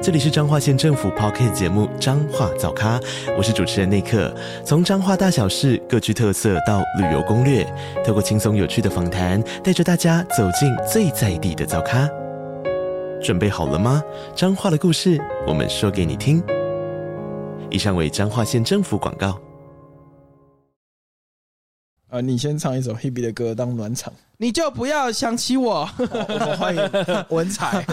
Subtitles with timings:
[0.00, 3.00] 这里是彰化县政府 Podcast 节目《彰化早咖》，
[3.36, 4.32] 我是主持人内克。
[4.64, 7.66] 从彰化大小事各具特色到旅游攻略，
[8.06, 12.08] 透过轻松有趣的访谈，带着大家走进最在地的早咖。
[13.20, 14.00] 准备好了吗？
[14.36, 16.40] 彰化的故事，我们说给你听。
[17.68, 19.36] 以上为彰化县政府广告。
[22.10, 25.90] 啊，你先唱一首 Hebe 的歌当暖场，你就不要想起我。
[25.98, 26.90] 我们欢迎
[27.30, 27.84] 文采。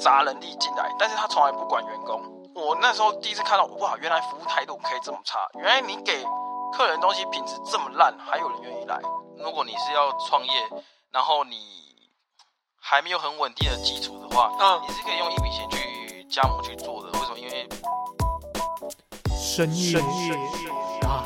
[0.00, 2.20] 砸人力进来，但是他从来不管员工。
[2.54, 6.24] 我那时候第一次看到，哇，原来服务态度可以这么差，原来你给
[6.72, 8.98] 客人东西品质这么烂，还有人愿意来。
[9.38, 10.50] 如果你是要创业，
[11.10, 11.56] 然后你
[12.80, 17.10] 还没有很稳定的基础的话，嗯，你是可以用一笔钱去加盟去做的。
[17.12, 17.38] 为什么？
[17.38, 17.68] 因为
[19.36, 20.00] 深夜
[21.00, 21.22] 大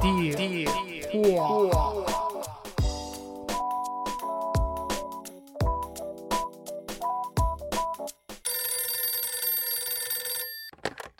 [0.00, 0.12] 电
[1.36, 2.27] 话。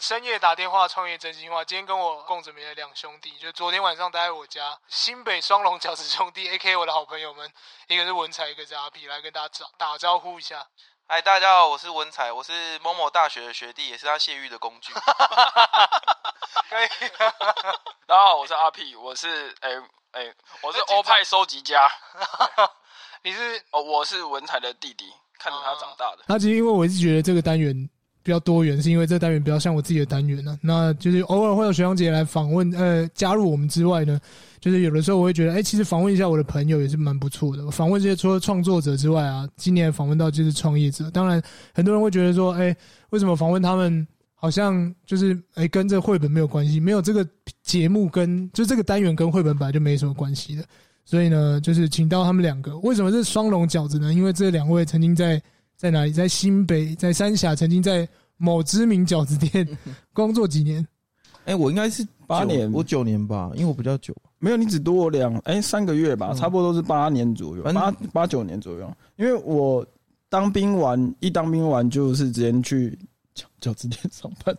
[0.09, 1.63] 深夜打电话创业真心话。
[1.63, 7.53] 今天跟我共枕眠的两兄弟，就昨天晚上待在我家，新北双龙饺子兄弟，A.K.A 我的好朋友们，
[7.89, 10.67] 一个是文才，一个是阿 P，来跟大家打打招呼一下。
[11.07, 14.95] 嗨，大家好，我是文才，我是某某大学的学弟，也是他泄欲的工具。
[16.71, 16.89] 可以。
[18.09, 19.73] 大家好，我是阿 P，我是哎
[20.13, 21.87] 哎、欸欸，我是欧派收集家。
[23.21, 26.25] 你是哦，我是文才的弟弟，看着他长大的。
[26.29, 27.91] 那其实因为我一直觉得这个单元。
[28.23, 34.21] 比较多元，是因为这单元比较像我自己的单元呢、那就是偶尔会有学长姐来访问，呃，加入我们之外呢，
[34.61, 37.71] 就是有的时候我会觉得，哎、其实访问一下我的朋友也是蛮不错的。
[37.71, 41.11] 访问这些除了创作者之外啊，今年访问到就是创业者。
[41.11, 41.43] 当然，
[41.73, 42.77] 很多人会觉得说，哎、
[43.11, 46.79] 为什么访问他们好像就是哎、跟这绘本没有关系？
[46.79, 47.27] 没有这个
[47.63, 50.65] 节目跟就这个单元跟绘本本来就没什么关系的。
[51.05, 52.77] 所以呢，就是请到他们两个。
[52.81, 54.13] 为什么是双龙饺子呢？
[54.13, 55.41] 因为这两位曾经在。
[55.79, 56.11] 在哪里？
[56.11, 58.07] 在新北，在三峡，曾经在
[58.37, 59.67] 某知名饺子店
[60.13, 60.85] 工作几年。
[61.45, 64.13] 哎、欸，我应该是八年，我九年吧，因为我比较久。
[64.41, 68.93] 没有，你只多我两哎三个月吧，差不多都是八年左右，八八九年左右。
[69.17, 69.87] 因为我
[70.29, 72.99] 当兵完，一当兵完就是直接去
[73.35, 74.55] 饺饺子店上班，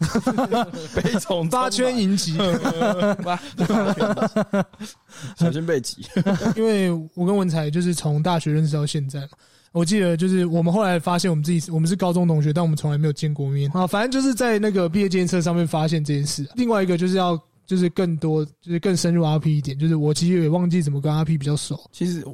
[0.96, 2.38] 悲从八圈银级，
[3.24, 3.38] 八
[5.36, 6.08] 小心被挤。
[6.56, 9.30] 因为我跟文才就是从大学认识到现在嘛。
[9.72, 13.86] 我记得就是我们后来发现我们自己我们是高中同学，但我们从来没有见过面啊。
[13.86, 16.48] 反正就是在那个毕业纪念册上面发现这件事。
[16.56, 21.80] 另外一个就是要就是更多就是更深入 RP 一点，就是我其实也忘记怎么跟 RP 比较熟。
[21.92, 22.26] 其实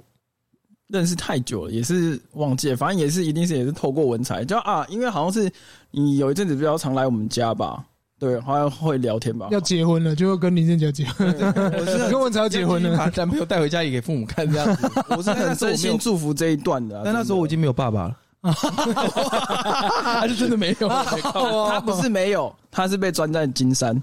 [0.87, 5.51] 认识太久了，也是忘记了，反正也是一定是也是透过文采，就啊，因为好像是
[5.91, 7.83] 你有一阵子比较常来我们家吧。
[8.17, 9.47] 对，好像会聊天吧。
[9.51, 11.27] 要结婚了，就会跟林正杰结婚。
[11.27, 14.89] 我是 跟文采要结婚了，把男朋友带回家也给父母看这样子。
[15.15, 18.17] 我是很真心祝福这一段的，但那时候我已经没有爸爸了。
[18.45, 23.99] 他是真的没有，他不是没有，他是被装在金山。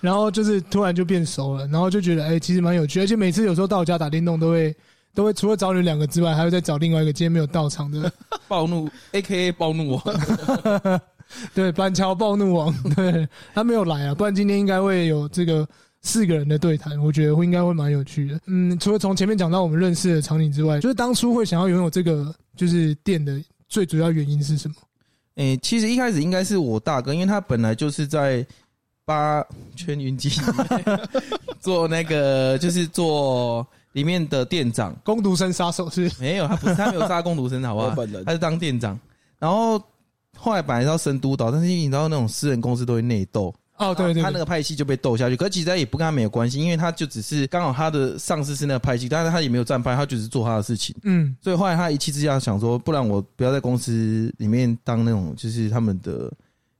[0.00, 4.74] 然后就是突然就变熟了，然后就觉得哎、欸，其实蛮有趣，而且每次有时候到我家打电动，都会
[5.14, 8.10] 都会除了找你们两个之外，还会再找另外一个今天没有到场的
[8.48, 9.52] 暴怒，A.K.A.
[9.52, 10.02] 暴怒王。
[11.54, 15.66] 对，板桥暴怒王，对，他没有来啊，不然今天应该会有这个
[16.02, 18.40] 四个人的对谈，我觉得会应该会蛮有趣的。
[18.46, 24.74] 嗯，除了从前面讲到我们认识的场景之外，就是当初会想要拥有这个就是店的最主要原因是什么？
[25.36, 28.44] 诶、欸，其实一开始应该是我大哥，因为他本来就是在
[29.04, 29.44] 八
[29.76, 30.30] 圈云集
[31.60, 36.10] 做那个，就是做里面的店长，攻读生杀手是？
[36.20, 37.94] 没有，他不是，他没有杀攻读生，好不好？
[38.26, 38.98] 他是当店长，
[39.38, 39.82] 然后。
[40.40, 45.36] 后来本来是要升督导，但是你知道那种私人公司都会内斗哦，对对，他那个派系就被斗下去。
[45.36, 50.94] 可是其实也不跟他没有关系，因为他就只是刚好他的上司是那个派系，但是他也没有站派，他就是做他的事情。
[51.02, 56.30] 嗯，所以后来他一气之下想说，不然我不要在公司里面当那种就是他们的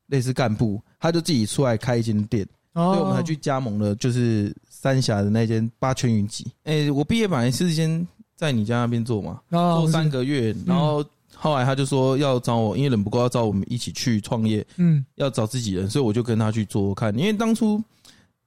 [0.08, 2.46] 类似干部，他就自己出来开一间店。
[2.74, 6.46] 所以我们还去加盟了，就是三峡的那间八圈云集。
[6.64, 11.04] 诶，我毕业本来是先在你家那边做嘛，做三个月，然后。
[11.40, 14.64] 后来他就说要找我，因为人不够，要找我们一起去创业。
[14.76, 17.16] 嗯，要找自己人，所以我就跟他去做看。
[17.18, 17.82] 因为当初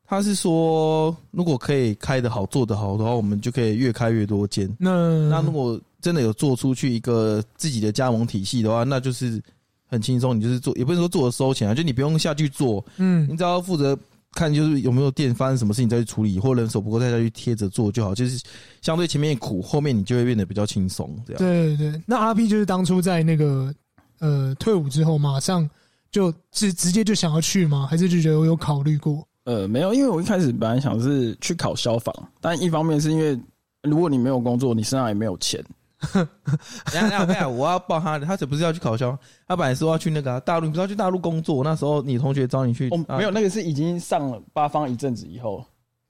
[0.06, 4.70] 他是说，如果可以开得好、做得好的话，我们就可以越开越多间。
[4.78, 9.42] 那那如果真的有做出去一个自己的加盟体系的话，那就是
[9.88, 10.38] 很轻松。
[10.38, 13.98] 你就是做，也不是说做的收钱啊，就你不用下去做，嗯，你只要负责
[14.34, 18.14] 看，就是有没有店发生什么事情再去处理，或人手不够再再去贴着做就好。
[18.14, 18.42] 就是
[18.82, 21.16] 相对前面苦，后面你就会变得比较轻松。
[21.26, 21.38] 这样。
[21.40, 22.02] 对对对。
[22.06, 23.74] 那阿 P 就是当初在那个
[24.20, 25.70] 呃退伍之后，马上
[26.12, 27.88] 就直直接就想要去吗？
[27.90, 29.28] 还是就觉得我有考虑过？
[29.46, 33.40] 呃，没有，因为我一开始本来想是去考消防，但一方面是因为
[33.82, 35.64] 如果你没有工作，你身上也没有钱。
[36.92, 39.18] 等下等下，我要报他，他这不是要去考消，
[39.48, 41.64] 他本来说要去那个、啊、大陆，不是要去大陆工作。
[41.64, 45.64] 那时候你同学找你去，哦，没有，那个是已经上了八方一阵子以后，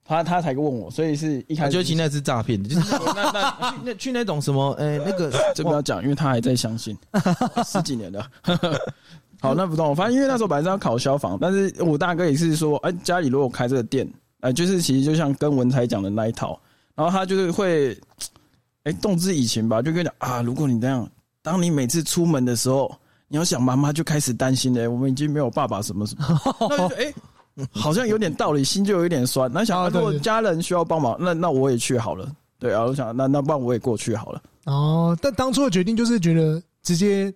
[0.04, 6.98] 他他才问我，所以是一开始就其实那是诈骗的，就是那那去那去那种什么，哎、欸，那个这不要讲，因为他还在相信
[7.66, 8.26] 十几年了。
[9.40, 9.96] 好，那不动。
[9.96, 16.60] 反正因为那时候本来是要考消防，但是我大哥也是说，哎，家里如果开这个店，哎，就是其实就像跟文才讲的那一套，
[16.96, 17.96] 然后他就是会。
[18.84, 21.10] 哎，动之以情吧，就跟你讲啊，如果你这样，
[21.42, 22.94] 当你每次出门的时候，
[23.28, 26.40] 你要想妈妈就开始担心了，我们已经没有爸爸什么什么，
[26.70, 27.14] 那就哎，
[27.72, 29.50] 好像有点道理，心就有一点酸。
[29.54, 32.30] 那想如果家人需要帮忙，那那我也去好了。
[32.60, 34.44] 对啊，我想那那不然我也过去好了。
[34.66, 37.34] 哦，但当初的决定就是觉得直接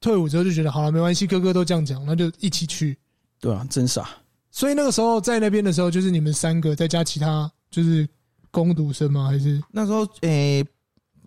[0.00, 2.96] 退伍之后就觉得好了，没关系，哥哥都这样讲，那就一起去。
[3.40, 4.08] 对啊，真傻。
[4.50, 8.06] 所以那个时候在那边的时候，就是你们三个再加其他就是
[8.50, 9.28] 攻读生吗？
[9.28, 10.64] 还是那时候诶？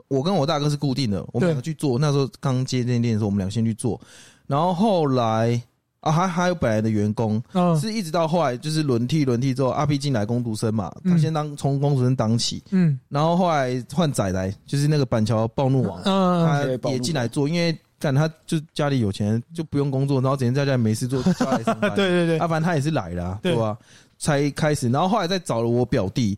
[0.07, 1.97] 我跟我大哥是固定的，我们两个去做。
[1.97, 3.99] 那时候刚接这间店的时候，我们俩先去做。
[4.47, 5.59] 然后后来
[6.01, 7.41] 啊，还还有本来的员工，
[7.81, 21.89] 是一直到后来就是轮替轮替之后，阿 P 进来工读生嘛，他先当从工读生当起，嗯，然后后来换仔来，就是那个板桥暴怒王，他也进来做，因为但他就家里有钱，就不用工作，然后整天在家里没事做，就来上班。
[21.97, 23.75] 对对对，阿凡他也是来的，对吧？
[24.19, 26.37] 才开始，然后后来再找了我表弟，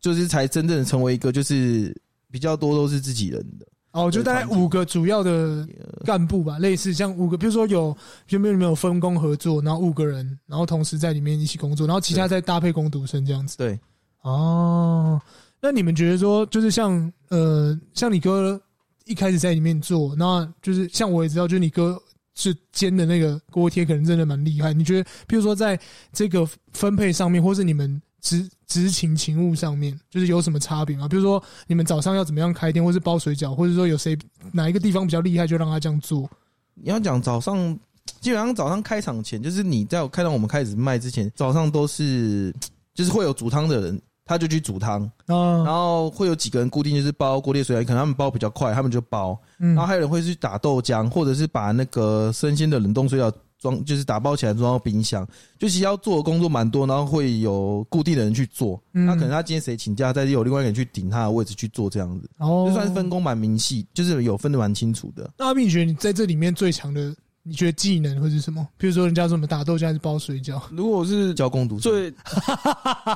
[0.00, 1.94] 就是才真正成为一个就是。
[2.34, 5.64] 比较多都是自己人的哦，就大概五个主要的
[6.04, 7.96] 干部吧，类似像五个，比如说有
[8.30, 13.56] 有没有分工合作，然后五个人，然后同时在里面一起工作，然后其他再搭配工读生这样子。
[13.56, 13.78] 对，
[14.22, 15.22] 哦，
[15.60, 18.60] 那你们觉得说，就是像呃，像你哥
[19.04, 21.96] 一开始在里面做，那就是像我也知道，就是你哥
[22.34, 24.72] 是煎的那个锅贴，可能真的蛮厉害。
[24.72, 25.78] 你觉得，比如说在
[26.12, 28.02] 这个分配上面，或是你们？
[28.24, 31.06] 执执勤勤务上面，就是有什么差别吗？
[31.06, 34.18] 比如说，你们早上要怎么样开店，或是包水饺，或者说有谁
[34.50, 36.28] 哪一个地方比较厉害，就让他这样做。
[36.72, 37.78] 你要讲早上，
[38.20, 42.52] 基本上早上开场前，就是你在开到我们开始卖之前，早上都是
[42.94, 53.30] 就是会有煮汤的人，他就去煮汤，然后会有几个人固定就是包锅贴水饺，可能他们包比较快，他们就包，然后还有人会去打豆浆，或者是把那个生鲜的冷冻水饺。
[53.64, 55.26] 装就是打包起来装到冰箱，
[55.58, 58.78] 就其实要做的工作蛮多，然后会有固定的人去做。
[58.92, 65.30] 那可能他今天谁请假，再有另外一个人去顶他的位置去做这样子，哦就算是分工蛮明细，就是有分的蛮清楚的。
[65.38, 67.14] 那阿敏你觉得你在这里面最强的？
[67.46, 68.66] 你觉得技能会是什么？
[68.78, 70.58] 比如说人家说什么打豆浆还是包水饺？
[70.70, 72.14] 如果是教工读生，对，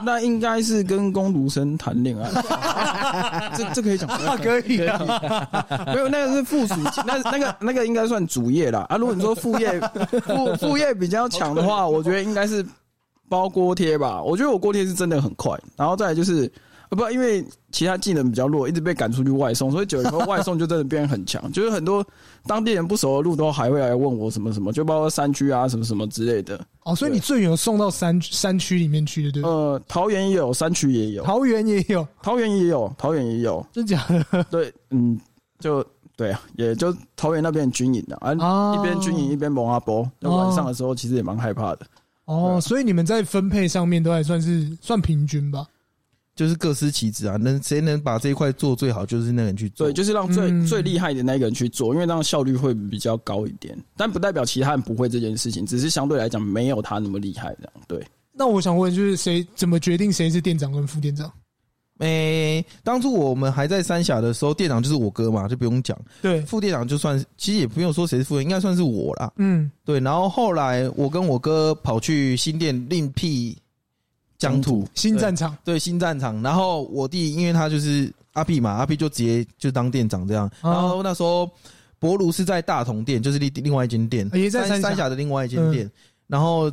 [0.05, 2.31] 那应该是跟工读生谈恋爱。
[3.57, 4.99] 这这可以讲， 可以啊。
[5.87, 6.75] 没有，那个是附属，
[7.07, 8.81] 那那个那个应该算主业啦。
[8.91, 9.81] 啊，如果你说副业
[10.27, 12.63] 副副业比较强的话，我觉得应该是
[13.31, 14.23] 包锅贴吧。
[14.23, 16.53] 我觉得我锅贴是真的很快，然后再来就是。
[16.97, 21.41] 不，因为其他技能比较弱，一直被赶出去外送，所以久了以后外送就真的变得很强。
[21.53, 22.05] 就是很多
[22.47, 26.59] 当地人不熟的路都还会来问我什么什么，就包括山区啊什么什么之类的。
[26.85, 29.55] 哦，所以你最远送到山山区里面去的，对不对？
[29.55, 34.45] 呃，桃园也有，山区也有，桃园也有，桃园也有，桃园也有，真假的？
[34.51, 35.21] 对，嗯，
[35.61, 35.85] 就
[36.17, 41.81] 对啊，也就桃园那边军营的啊，一边军营一边蒙阿波，那晚上的时候其实也蛮害怕的。
[42.25, 45.67] 哦，所以你们在分配上面都还算是算平均吧？
[46.39, 49.89] 就是各司其职啊，能谁能把这一块做最好，就是那个人去做。
[49.89, 53.77] 对，就是让最、嗯、最厉害的那个人去做，因为这样效率会比较高一点。
[53.97, 57.73] 但不代表其他人不会这件事情，只是相对来讲没有他那么厉害这样。
[57.89, 58.07] 对。
[58.33, 61.29] 那我想问，就是谁怎么决定谁是店长跟副店长？
[61.99, 65.99] 诶、欸，当初我们还在三峡的时候，店长就是我哥嘛，就不用讲。
[66.23, 69.33] 对，副店长就算其实也不用说谁是副店，应该算是我啦。
[69.39, 69.99] 嗯，对。
[69.99, 73.59] 然后后来我跟我哥跑去新店另辟。
[74.39, 76.41] 疆土新战场，对新战场。
[76.43, 80.51] 然后我弟，因为他就是阿 P 嘛，阿 P 就直接就当店长这样。
[80.63, 81.51] 然后那时候
[81.99, 85.91] 博卢是在大同店，就是另另外一间店，也在三峡的另外一间店。
[86.29, 86.73] 然后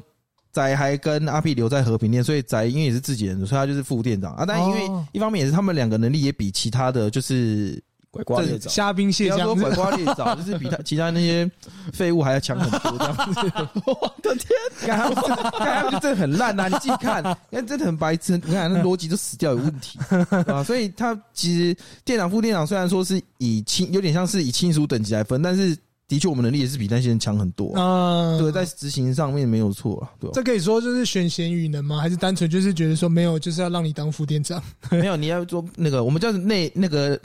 [0.52, 4.46] 仔还跟阿 P 留在和平店，所以仔因为也是自己人，所以他就是副店长啊。
[4.48, 4.82] 但因为
[5.12, 7.82] 一方面也是他们两个能力也比其他的就是
[8.16, 11.50] 拐瓜裂枣，虾兵蟹将，不要说拐瓜裂枣， 就是比他其他那些
[11.92, 13.70] 废物还要强很多这样子。
[13.86, 14.50] 我的天，
[14.88, 16.68] 刚刚刚刚就真的很烂呐！
[16.68, 20.00] 你自己看，你看真的很白痴，你看那逻辑都死掉有问题
[20.48, 20.64] 啊！
[20.64, 25.78] 所以他其实店长、副店长虽然说是以亲，有点像是以亲属等级来分，但是。
[26.08, 28.38] 的确，我们能力也是比那些人强很多啊。
[28.38, 30.06] 对，在执行上面没有错啊。
[30.20, 31.98] 对，这可以说就是选贤与能吗？
[32.00, 34.62] 还是单纯就是觉得说没有，就是要让你当副店长？
[34.92, 37.20] 没有，你要做那个，我们叫内那个，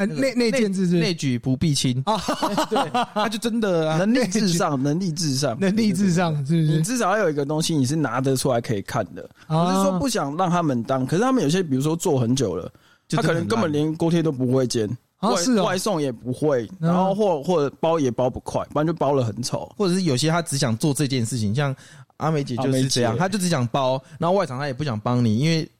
[0.00, 2.16] 呃，内内建制是内举不避亲啊。
[2.70, 6.78] 对，他就真的能力至上，能力至上，能力至上，是不是？
[6.78, 9.22] 你至少要有一个东西，你是拿得出来可以看的。
[9.46, 12.72] 不是说不想让他们当，可是他们有些，比如说做很久了，
[13.10, 14.88] 他可能根本连锅贴都不会煎。
[15.20, 21.76] 外外送也不会，然后或或者包也包不快，不然就包了很丑，或者是有些他只想做这件事情，像
[22.16, 25.70] 阿美姐就是这样，他就只想包，然后外场他也不想帮你，因为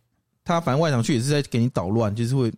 [0.44, 2.52] 他反正外场去也是在给你捣乱，就是会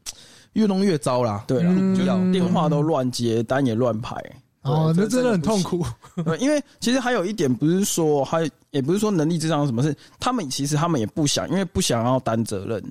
[0.55, 1.45] 越弄越糟啦。
[1.47, 4.17] 对啊，就电话都乱接，单也乱排，
[4.63, 5.85] 哦，那真的很痛苦。
[6.39, 12.83] 因为其实还有一点不是说，还也不是说能力至上什么事，他们其实他们也不想，因为不想要担责任。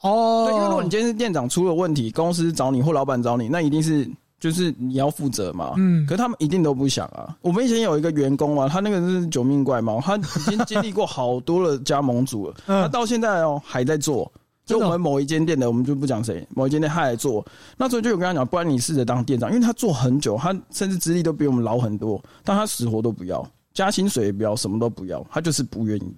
[0.00, 4.08] 哦，对，因为如果你今天是店长出了问题，公司找你或老板找你，那一定是
[4.38, 5.74] 就是你要负责嘛。
[5.76, 7.36] 嗯，可是他们一定都不想啊。
[7.42, 14.30] 我们以前有一个员工啊，他那个是九命怪猫，他已经经历过好多的加盟组了， 他到现在哦还在做。
[14.68, 17.44] 就我们某一间店的，我们就不讲谁，某一间店他来做。
[17.76, 26.14] 那时候就有跟他讲，不然你试着当店长，因为他做很久，他甚至资历都比我们老很多，但他死活都不要，加薪水也不要，什么都不要，他就是不愿意。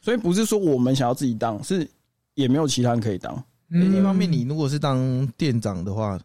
[0.00, 1.88] 所以不是说我们想要自己当，是。
[2.34, 3.44] 也没有其他人可以当。
[3.68, 6.18] 另一方面，你如果是当店长的话，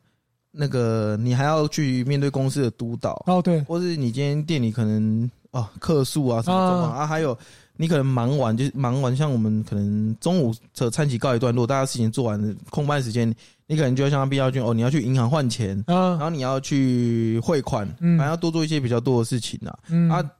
[0.53, 7.37] 那个你还要去面对公司的督导哦，对，或是你今天店里可能啊客诉啊什么状况啊，还有
[7.75, 13.33] 你可能忙完就是忙完，像我们可能中午的餐期告一段落，大家事情做完了，空班时间，
[13.65, 19.77] 你可能就要像必要君哦，你要去银行换钱，然后你要去汇款，反正要多做一些比较多的事情啊，
[20.13, 20.31] 啊。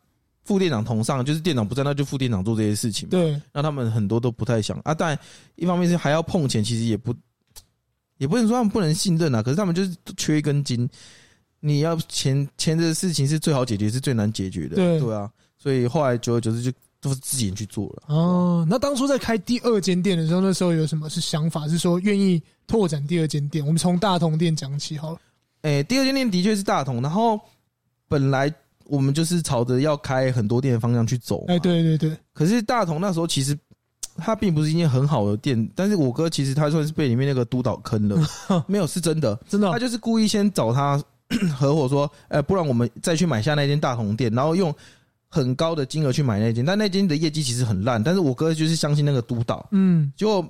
[0.44, 3.10] 副店长同上，就是店长不在，那就副店长做这些事情。
[3.10, 4.94] 对，那他们很多都不太想啊。
[4.94, 5.20] 但
[5.58, 7.14] 一方面是还要碰钱，其实也不，
[8.18, 9.44] 也不能说他们不能信任啊。
[9.44, 10.90] 可是他们就是缺一根筋。
[11.60, 14.76] 你要钱钱的事情是最好解决，是最难解决的。
[14.76, 18.04] 对对啊，所以后来久而久之就都是自己人去做了。
[18.08, 21.68] 哦，那当初在开第二间店的时候，那时候有什么是想法？
[21.68, 23.66] 是说愿意拓展第二间店？
[23.66, 25.20] 我们从大同店讲起好了。
[25.62, 27.40] 哎、欸，第二间店的确是大同，然后
[28.08, 28.54] 本来。
[28.90, 31.44] 我们就是朝着要开很多店的方向去走。
[31.50, 32.18] 哎，对对对。
[32.32, 33.54] 可是大同那时候其实
[34.16, 38.16] 它并不是一间很好的店，但是我哥其实他算是被里面那个督导坑了。
[38.66, 39.70] 没有，是真的，真的。
[39.70, 41.04] 他就是故意先找他
[41.58, 44.74] 合伙说，哎，不然我们再去买下那间大同店，然后用
[45.28, 46.66] 很高的金额去买那间。
[46.66, 49.68] 但那间的业绩其实很烂，但是我哥就是相信那个督导。
[49.72, 50.12] 嗯。
[50.16, 50.46] 结果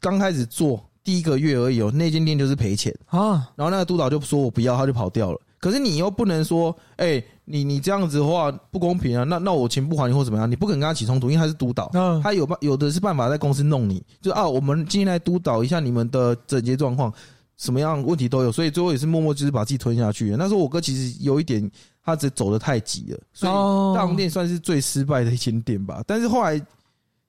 [0.00, 3.48] 刚开始做第一个月而已哦，那间店就是赔钱啊。
[3.56, 5.40] 然后那个督导就说我不要，他就跑掉了。
[5.58, 7.22] 可是你又不能说，哎。
[7.48, 9.22] 你你这样子的话不公平啊！
[9.22, 10.50] 那那我钱不还你或怎么样？
[10.50, 14.02] 你不可能跟他起冲突，因为他是督导，嗯他有办有的是办法在公司弄你。
[14.20, 17.14] 就啊，我们今天来督导一下你们的整洁状况，
[17.56, 20.34] 什么样问题都有，所以最后也是默默就是把自己吞下去。
[20.38, 21.70] 那时候我哥其实有一点，
[22.04, 26.02] 他只走的太急了，所以大红店算是最失败的一间店吧。
[26.06, 26.60] 但是后来。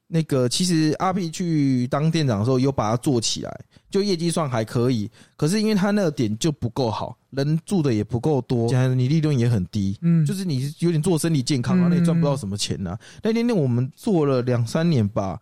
[0.10, 3.60] 那个其实阿 P 去当店长的时候，有把它做起来，
[3.92, 5.12] 就业绩算还可以。
[5.36, 12.98] 可是因为他那个点就不够好，人住的也不够多，加上你利润也很低，嗯，就是你有点做身体健康啊，那也赚不到什么钱呐。
[13.22, 15.38] 那天店我们做了两三年吧。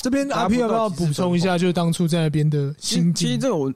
[0.00, 1.56] 这边阿 P 要不要补充一下？
[1.56, 3.28] 就是当初在那边的心境。
[3.28, 3.72] 其实这个我，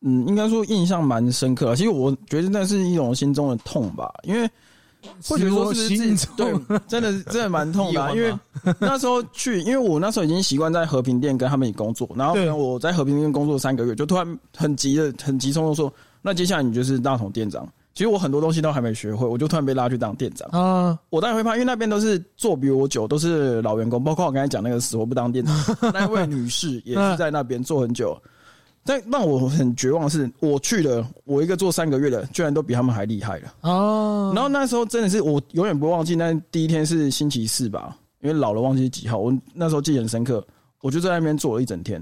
[0.00, 1.76] 嗯，应该说印象蛮深刻。
[1.76, 4.48] 其实我觉得那是一种心中的痛吧，因为。
[5.22, 6.52] 或者说是自己对，
[6.88, 8.34] 真的真的蛮痛的， 啊，因为
[8.80, 17.66] 那时候去，因为我那时候已经习惯在和平店跟他们一起工作，然后我在和平店工作三个月，就突然很急的、很急匆匆说，那接下来你就是大同店长。
[17.98, 20.96] 其实我很多东西都还没学会，我就突然被拉去当店长啊！
[21.10, 25.52] 我当然会怕，因为那边都是做比我久，都是老员工，包括我刚才讲那个死活不当店长
[25.92, 28.16] 那位女士，也是在那边做很久。
[28.84, 34.30] 但让我很绝望的是，我去了，我一个做三个月的，居然都比他们还厉害了哦。
[34.32, 39.18] 然后那时候真的是我永远不会忘记，那第一天是星期四吧，因为老了忘记几号。
[39.18, 40.46] 我那时候记得很深刻，
[40.82, 42.00] 我就在那边做了一整天，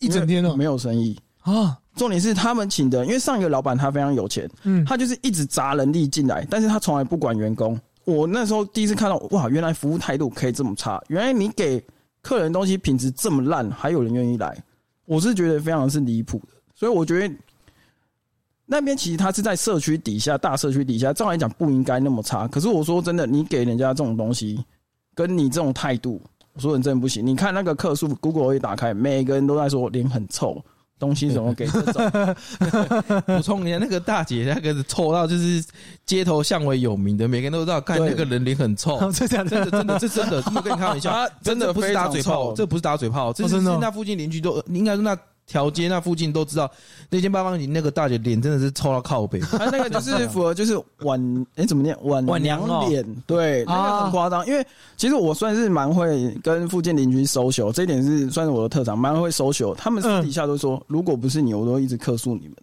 [0.00, 1.78] 一整天哦，没有生意啊。
[1.96, 7.78] 重点是他们请的，因为上一个老板他非常有钱，嗯，他就是一直砸人力进来，但是他从来不管员工。
[8.04, 11.84] 我那时候第一次看到，哇，原来服务态度可以这么差，原来你给
[12.20, 14.56] 客人东西品质这么烂，还有人愿意来。
[15.04, 17.34] 我是觉得非常是离谱的，所以我觉得
[18.64, 22.48] 那边其实他是在社区底下，大社区底下，照来讲不应该那么差。
[22.48, 24.64] 可是我说真的，你给人家这种东西，
[25.14, 26.22] 跟你这种态度，
[26.54, 27.26] 我说你真的不行。
[27.26, 30.64] 你看那个客诉，Google 一打开，每个人都在说脸很臭，
[31.02, 32.36] 东西怎么给这种？
[33.26, 35.64] 补充一下，那个大姐那个臭到就是
[36.06, 39.10] 街头巷尾有名的，每个人都知道，看那个人脸很臭。
[39.10, 45.18] 真的真的真的，这真的，不跟你开玩笑，真的不是打嘴炮，这不是打嘴炮，这是那附近邻居都应该说那。
[45.46, 46.70] 条街那附近都知道，
[47.10, 49.38] 那间八方里那个大姐脸真的是臭到靠北。
[49.40, 54.46] 她 那个就是 符合就是晚哎、欸、怎么念晚晚娘脸，对，那个很夸张。
[54.46, 54.64] 因为
[54.96, 59.74] 其实我算是蛮会跟附近邻居 social，这一点是算是我的特长，蛮会 social。
[59.74, 62.56] 他们私底下都说，如果不是你，我都一直客诉你们。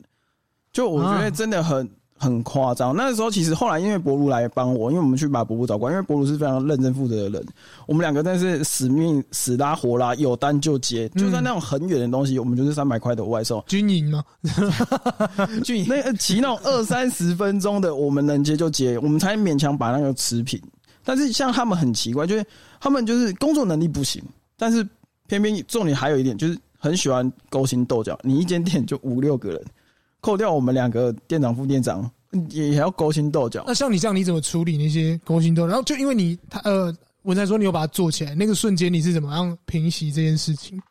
[0.71, 1.89] 就我觉得真的很。
[2.19, 7.47] 很夸张，那个时候其实后来因为博如来帮我，因为我们去把博如找过来，因为博如是非常认真负责的人，
[7.88, 13.63] 我们两个真是死命死拉活拉，有单就接，就算那种很远的东西，我们就是三百块的外送。
[13.67, 14.21] 军营吗？
[15.63, 20.61] 军营那骑那种二三十分钟的，我们能接就接，我们才勉强把那个持平。
[21.05, 22.45] 但是像他们很奇怪，就是
[22.81, 24.21] 他们就是工作能力不行，
[24.57, 24.85] 但是
[25.27, 28.19] 偏偏重点还有一点就是很喜欢勾心斗角。
[28.23, 29.65] 你一间店就五六个人。
[30.21, 32.09] 扣掉我们两个店长、副店长，
[32.49, 33.63] 也还要勾心斗角。
[33.65, 35.67] 那像你这样，你怎么处理那些勾心斗角？
[35.67, 40.81] 然后就因为你他呃，文才说你有把它做起来，那个瞬间你是怎么样平息这件事情？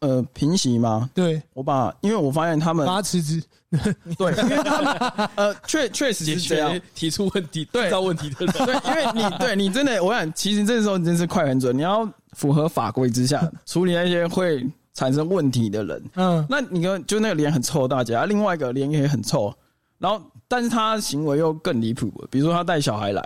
[0.00, 1.10] 呃，平息吗？
[1.14, 3.42] 对，我把，因为我发现他们把他辞职。
[4.16, 8.54] 对，因为他们呃，确确实是这样提出问题、对造问题的人。
[8.54, 14.66] 对，因为你对你真的，我想其实这时候你真是快很准，你要符合法规之下处理那些会。
[14.98, 19.54] 产生问题的人，嗯，那你看，就那个脸很臭的大姐，另外一个脸也很臭，
[19.96, 23.22] 然后，但是他行为又更离谱，比如说他带小孩来，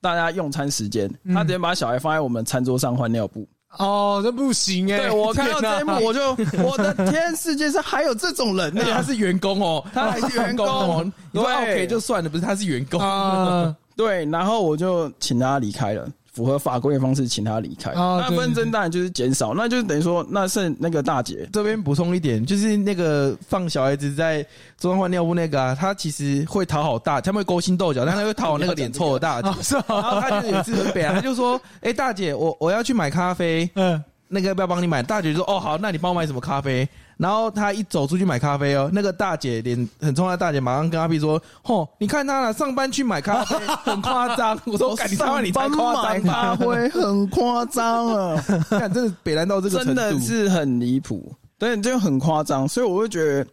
[0.00, 3.46] 大家用餐时间，他直接把小孩放在我们餐桌上换尿布，
[3.76, 4.96] 哦，这不行哎！
[4.96, 6.30] 对，我看到这一幕，我就
[6.64, 8.82] 我的天，世界上还有这种人呢！
[8.90, 10.66] 他是员工哦，他还是员工。
[10.66, 12.98] 哦，对，OK 就算了，不是他是员工。
[12.98, 16.08] 啊， 对，然后我就请他离开了。
[16.32, 17.92] 符合法规的方式，请他离开。
[17.94, 24.44] 那纷争当然就是减少，那就是等于说，那剩那个大姐这边补充一点，就是那个放小孩子在
[24.78, 29.50] 桌上换尿布那个啊，他其实会讨好大，他们会勾心斗角，但他会讨好那个脸臭的大姐。
[29.62, 36.88] 是，然后他就有一次很北啊，他就说：“哎，大姐，我我要去买咖啡，嗯，那个要不要帮你买？”大姐就说：“哦，好，那你帮我买什么咖啡？”
[37.20, 44.58] 然后他一走出去买咖啡哦，那个大姐脸很冲的大姐马上跟阿 P 说：“吼，你看他了，上班去买咖啡，很夸张。
[44.64, 48.42] ”我说：“赶紧上班，你才夸张，咖啡很夸张啊！
[48.70, 52.66] 看，真的北烂到这个程度，真的是很离谱，对，就很夸张。
[52.66, 53.46] 所以我会觉得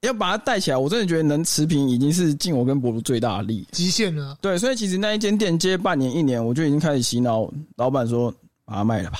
[0.00, 4.34] 要把它带起来，我真的觉得能持平已经是尽我跟博鲁最大的力极限了。
[4.40, 8.32] 对，所以其实那一间店接半年一年，我就已经开始洗脑老板说，
[8.64, 9.18] 把它卖了吧。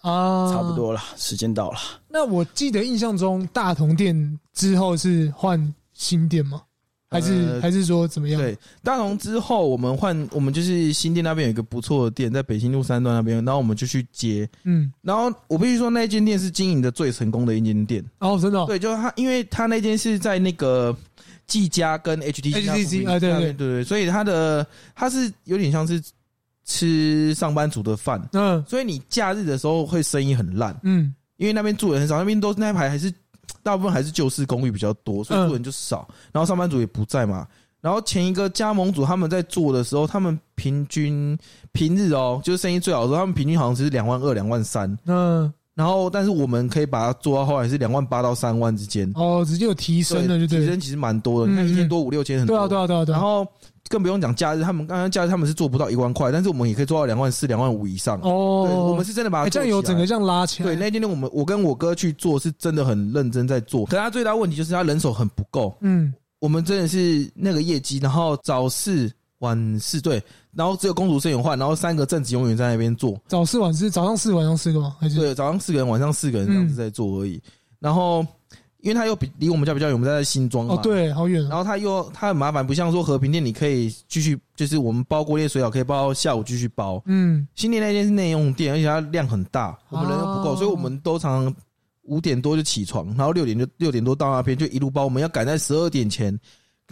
[0.00, 1.78] 啊，差不多了，时间到了。
[2.08, 6.62] 那我记得印象中，大同店之后是换新店吗？
[7.12, 8.40] 还是、呃、还是说怎么样？
[8.40, 14.48] 对，大同之后我们换，我们就是新店那边有一个不错的店，在北新路三段那边，然后我们就去接。
[14.62, 18.04] 嗯，然后我必须说，那间店是经营的最成功的一间店。
[18.20, 18.64] 哦，真的、哦？
[18.66, 20.96] 对，就是他，因为他那间是在那个
[21.46, 26.02] 技嘉跟 HTC 啊，对对对对，所以他的他是有点像是。
[26.70, 33.12] 吃上班族的饭，嗯，所以你假日的时候会生意很烂，嗯，因为那边住人很少，那边都那排还是
[33.60, 37.44] 大部分还是旧式公寓比较多，所以住人就少，然后上班族也不在嘛。
[37.80, 41.36] 然后前一个加盟组他们在做的时候，他们平均
[41.72, 53.44] 平日哦，就是生意最好的时候，他们平均好像只是两万二、两万三，嗯，然后但是我们可以把它做到后来是两万八到三万之间，哦，直接有提升了，就对，提升其实蛮多的，你看一天多五六千，很多，对啊，对啊，对啊，然后。
[53.90, 58.20] 更不用讲假日，他们刚刚假日他们是做不到一万块，但是我们也可以做到两万四、两万五以上。
[58.22, 60.68] 哦，对，我们是真的把它这样有整个这样拉起来。
[60.68, 63.84] 对，那天呢，我们我跟我哥去做，是真的很认真在做。
[63.84, 65.76] 可是他最大问题就是他人手很不够。
[65.80, 70.22] 嗯，我们真的是那个业绩，然后早四晚四，对，
[70.54, 73.20] 然后只有公主生有换，然后三个正职永远在那边做。
[73.26, 74.94] 早四晚四，早上四晚上四个吗？
[75.00, 77.42] 还是对，早上四个人，晚上四个人这样子在做而已。
[77.44, 77.50] 嗯、
[77.80, 78.24] 然后。
[78.82, 80.74] 因为他又比离我们家比较远，我们在新庄嘛。
[80.74, 81.42] 哦，对，好远。
[81.48, 87.02] 然后他又他很麻烦，不像说和平店，你可以继续，就是我们包锅贴水饺可以包到下午继续包。
[87.06, 91.54] 嗯，新店那间是内用店，而且它量很大，我们人又不够，所以我们都常常
[92.02, 96.38] 五点多就起床，然后六点就六点多到那边就一路包，我们要赶在十二点前。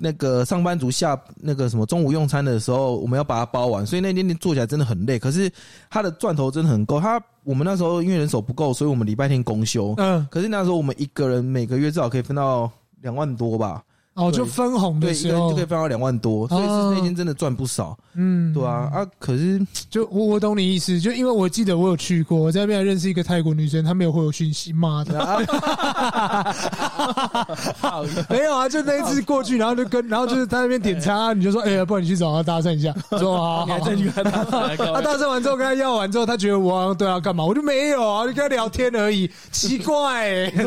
[0.01, 5.19] 那个上班族下那个什么中午用餐的时候，我们要把它包完，所以那天天做起来真的很累。
[5.19, 5.51] 可是
[5.91, 7.01] 它的赚头真的很够。
[7.01, 9.95] 他我们那时候因为人手不够，所以我们礼拜天公休。
[9.97, 10.27] 嗯。
[10.31, 13.83] 可是那时候我们一个人每个月至少可以分到两万多吧。
[14.19, 15.49] 哦，就分红的时候。
[15.51, 17.97] 就可以分到两万多，所以是那天真的赚不少。
[18.15, 25.15] 嗯，对啊，啊，可是就我我懂你意思，就因为我记得我有去过，我在那边认识一个泰国女生，她没有回我讯息，妈的，
[28.29, 40.51] 没有啊，就那一次过去，然后就跟，然后就是在那边点餐，你就说，哎呀，不然你去找她搭讪一下，说好，你去看他，他搭讪完之后跟她要完之后，她觉得我好像对啊干嘛，我就没有啊，就跟她聊天而已，奇怪、欸，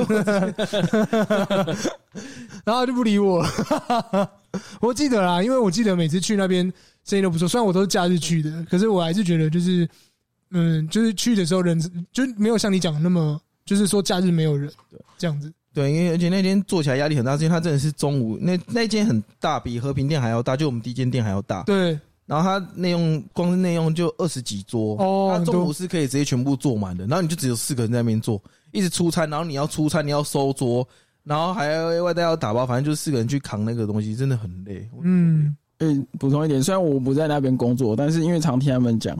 [2.63, 3.40] 然后就不理我。
[4.81, 6.71] 我记得啦，因为我记得每次去那边
[7.03, 9.87] 生意都不错，虽然我都是假日去的，可是我还是觉得就是，
[10.51, 11.79] 嗯，就是去的时候人
[12.11, 14.71] 就没有像你讲的那么，就是说假日没有人，
[15.17, 15.51] 这样子。
[15.73, 21.63] 对，因为而且那天做起来压力很大，是因为它真的是中午那那间很大，比和平店还要大，就我们第一间店还要大。
[21.63, 21.97] 对。
[22.27, 30.87] 然后它内用光是内用就二十几桌，哦，他中午是可以直接全部坐满的，然后你就只有四个人在那边坐，一直出餐，然后你要出餐，你要收桌。
[31.31, 34.85] 然后还要外带要打包，反正就四个人去扛那个东西，真的很累。
[35.01, 39.17] 嗯，诶，补充一点，虽然我不在那边工作，但是因为常听他们讲，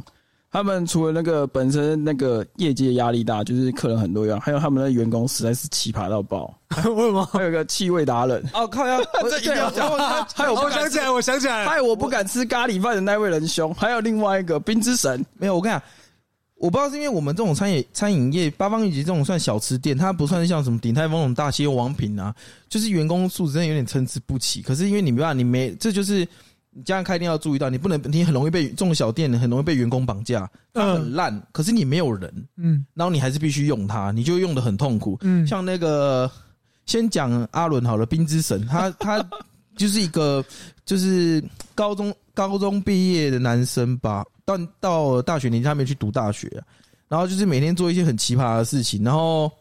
[0.52, 6.54] 他们除了那个本身那个业绩压力大，就是客人很多样，还有他们的员工实在是奇葩到爆。
[6.84, 7.26] 为什么？
[7.28, 8.44] 还有个气味达人。
[8.54, 9.00] 哦靠呀！
[9.30, 9.90] 这一定要讲。
[10.36, 15.26] 还有，我想起来，我想起来， 还有我不敢吃咖喱饭的那位仁兄，还有另外一个冰之神。
[15.38, 15.82] 没有，我跟你讲。
[16.62, 22.34] 我不知道是因为我们这种餐饮餐饮业八方云集这种算小吃店，它不算是像什么鼎泰丰那种大西王品啊，
[22.70, 24.62] 就是员工素质真的有点参差不齐。
[24.62, 26.20] 可是因为你没办法，你没这就是
[26.70, 36.30] 你这样开店要注意到，你不能你很容易被这种小店很容易被员工绑架，它很烂，可是你没有人，嗯，然后你还是必须用它，你就用的很痛苦，嗯，像那个
[36.86, 39.28] 先讲阿伦好了，冰之神，他他
[39.76, 40.46] 就是一个
[40.86, 41.44] 就是
[41.74, 42.14] 高中
[42.48, 44.26] 高中毕业的男生吧。
[44.46, 46.50] 但到大学年纪，他没去读大学，
[47.08, 49.52] 然后就是每天做一些很奇葩的事情，然后。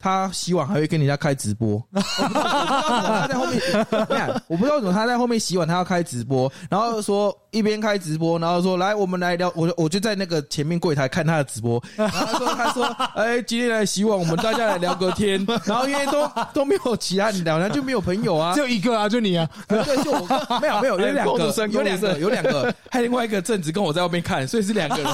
[0.00, 3.60] 他洗碗还会跟人家开直播， 我不知道他在后面，
[4.46, 12.84] 我不知道为什么他在后面洗碗，他要开直播，然后说一边开直播，然后说来我们来聊，我我就在那个前面柜台看他的直播，然后他说他说
[13.16, 20.20] 哎今天来洗碗，我们大家来聊个天， 然后因为都都没有其他人聊，然后就没有朋友啊，就一个啊，就你啊，对，就我
[20.60, 21.32] 没有没有有两个
[21.72, 25.12] 有两个有两个，还有另外一个正直跟我在外面看，所以是两个人，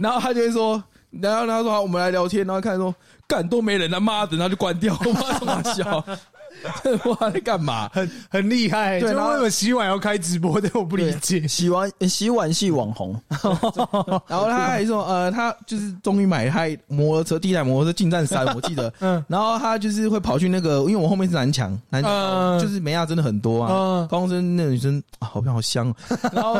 [0.00, 2.94] 然后他就会说，然后他说好，我们来聊天，然后看说。
[3.28, 6.02] 干都没人，他妈的，然后就关掉，我妈这么笑，
[7.04, 7.86] 我，在干嘛？
[7.92, 10.70] 很很厉害，对，然后为什么洗碗要开直播的？
[10.72, 11.46] 我不理解。
[11.46, 13.20] 洗碗洗碗系网红，
[14.26, 18.90] 然后他还说，呃，他就是终于买一台摩托车，第一台摩托车进站三，我记得。
[19.00, 19.22] 嗯。
[19.28, 24.08] 然后他就是会跑去那个，因为我后面是南墙，南墙就是美亚真的很多啊。
[24.10, 25.94] 高中生那个女生啊，好漂亮，好香。
[26.32, 26.58] 然后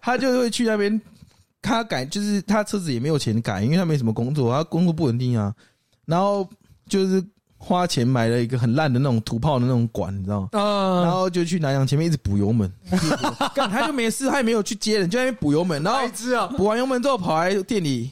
[0.00, 0.98] 他就会去那边，
[1.64, 5.52] 他改就是他车子也没有钱改，因为他没什么工作，他工作不稳定啊。
[6.04, 6.46] 然后
[6.86, 7.24] 就是
[7.56, 10.48] 花钱买了一个很烂的那种土炮的那种管，你知道吗？
[10.52, 11.02] 嗯。
[11.02, 12.70] 然后就去南阳前面一直补油门，
[13.54, 15.82] 干他就没事，他也没有去接人，就在那边补油门。
[15.82, 16.00] 然后
[16.56, 18.10] 补完油门之后跑来店里，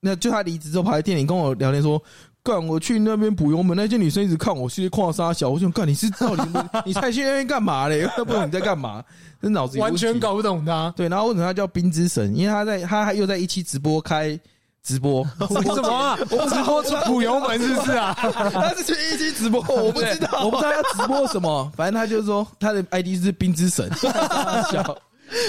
[0.00, 2.02] 那就他离职之后跑来店里跟我聊天说
[2.42, 6.42] ：“干，我去那边补油门，那些女生一直看我，是跨沙小。”我想干，你是到底
[6.86, 8.08] 你才去那边干嘛嘞？
[8.16, 9.02] 都 不懂你在干嘛，
[9.40, 10.92] 这脑子完全搞不懂他。
[10.96, 12.34] 对，然后为什么他叫冰之神？
[12.36, 14.38] 因为他在他还又在一期直播开。
[14.82, 15.20] 直播？
[15.50, 16.16] 为什么啊？
[16.30, 18.14] 我不直播出补油门是不是啊？
[18.16, 21.70] 他是去一期直播，我不知道，我不知道要直播什么。
[21.76, 23.90] 反正他就说他的 ID 是冰之神。
[23.96, 24.96] 笑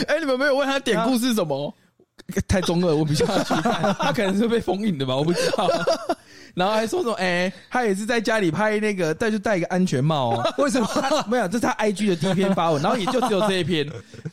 [0.10, 1.74] 哎，你们没有问他典故是什么？
[2.46, 3.96] 太中二，我比较去看。
[3.98, 5.66] 他可能是被封印的吧，我不知道。
[6.54, 10.54] 然后还说说，哎，他也是在家里拍那个，但就戴一个安全帽哦。
[10.58, 10.88] 为什么？
[11.28, 13.90] 没有，这是他 IG 的第一篇发文，然后也就只有这一篇，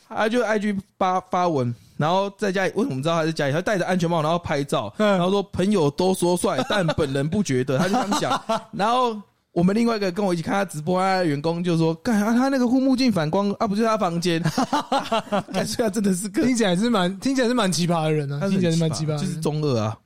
[0.07, 1.73] 他就 IG 发发文。
[1.97, 3.51] 然后在家里，为什么知道他在家里？
[3.51, 7.77] 他戴着安全帽，然后拍照，然后说朋友都说帅，但本人不觉得。
[7.77, 8.41] 他就这样讲。
[8.71, 14.41] 然后我们另外一个跟我一起看他直播，他的员工就说：“干啊，他那个护目镜反光啊，不是他房间。”
[15.51, 19.97] 感觉他真的是个听起来是蛮听起来是蛮奇葩的人啊，听起来是蛮奇葩，就是中二啊，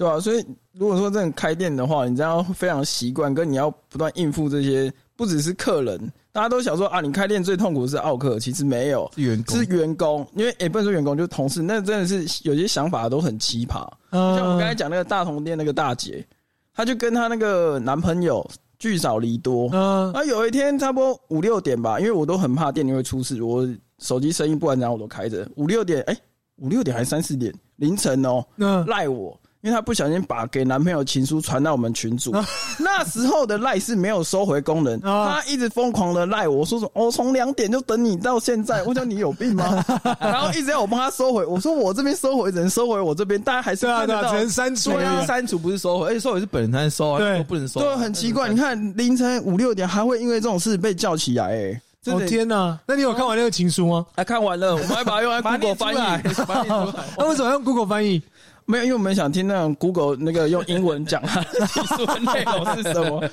[0.00, 0.18] 对啊。
[0.18, 6.10] 所以如果说真的开店的话，你这样非常习惯，跟你要不断应付这些，不只是客人。
[6.32, 13.86] 大家都想说啊，你开店最痛苦的是奥客，其实没有，员工是员工，因为也不能说员工，就是同事，那真的是有些想法都很奇葩。
[14.10, 16.26] 像我刚才讲那个大同店那个大姐，
[16.72, 19.68] 她就跟她那个男朋友聚少离多。
[19.72, 25.46] 嗯，啊，有一天差不多五六点吧，因为我都很怕店里会出事，我手机声音不管怎样我都开着。
[25.56, 26.16] 五六点，哎，
[26.58, 28.44] 五六点还是三四点凌晨哦，
[28.86, 29.38] 赖我。
[29.62, 32.46] 因为她不小心把给男朋友情书传到我们群组，啊、
[32.78, 39.84] 那时候的赖是没有收回功能，她、啊、一直疯狂的赖我说说，我从两点就等你到现在，我想你有病吗？
[40.18, 44.92] 然后一直要我帮他收回，我说我这边收回只能收回我这边，大家还是看得到，只能删除，
[45.26, 52.78] 删除不是收回，而且收回是本人才能收啊，对，不能收，对，很奇怪，你看凌晨五六点还会因为这种事被叫起来、欸，哦天哪！
[52.86, 54.06] 那你有看完那个情书吗？
[54.14, 55.74] 啊，看完了，我们还把它用来 Google。
[55.74, 55.98] 翻译
[57.18, 58.22] 那为什么用 Google 翻译？
[58.70, 63.28] 没有，因为我们想听那种 Google 那个用英文讲它技术的内容是什么。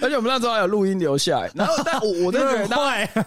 [0.00, 1.50] 而且我们那时候还有录音留下来。
[1.54, 2.76] 然后，但我我真的觉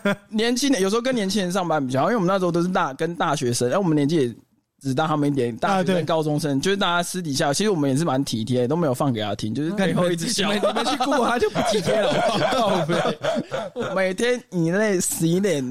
[0.03, 4.35] 得，年轻人有时候跟年轻人上班比较好，因为我们那时候都是大跟大学生，然后我们年纪也。
[4.83, 10.53] 只当他们一点大学生、高中生，就是大家私底下，其实我们也是蛮体贴，都没有放给他听，就是背后一直笑。
[10.53, 12.85] 你们去过他就不体贴了。
[13.95, 15.63] 每天以泪洗脸。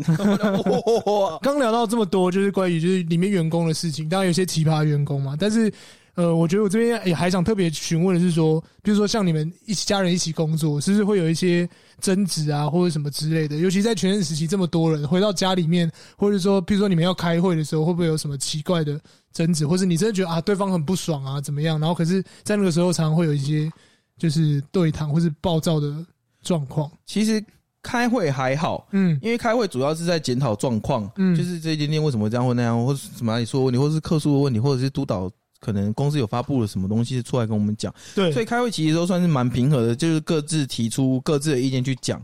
[1.42, 5.70] 刚聊到这么多，就是关于就是里面员工的事情，当然有些奇葩员工嘛，但是。
[6.14, 11.66] 呃，我觉得我这边也还想特别询问的是说，比如说像你们一起家人一起工作，是不是会有一些
[12.02, 13.56] 争执啊，或者什么之类的？
[13.56, 19.00] 尤其在全盛时期这么多人回到家里面，或者说，比如说你们要开会的时候，会不会有什么奇怪的
[19.32, 21.80] 争执，或是你真的觉得啊对方很不爽啊怎么样？
[21.80, 23.72] 然后可是，在那个时候常常会有一些
[24.18, 26.04] 就是对谈或是暴躁的
[26.42, 26.90] 状况。
[27.06, 27.42] 其实
[27.82, 35.30] 开会还好，嗯，因为开会主要是在检讨状况，嗯，就是这间店为什么这样或那样，或是什么哪里出问题，或是客诉的问题，或者是督导。
[35.62, 42.20] 可能公司有发布了什么东西出来跟我们讲，对，所以开会其实都算是蛮平和的，就是各自提出各自的意见去讲，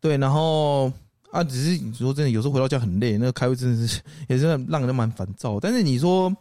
[0.00, 0.84] 对，然后
[1.32, 5.58] 啊，只是你说真的，有时候回到家很累，那个开会真的是 也是让人蛮烦躁。
[5.58, 6.32] 但是你说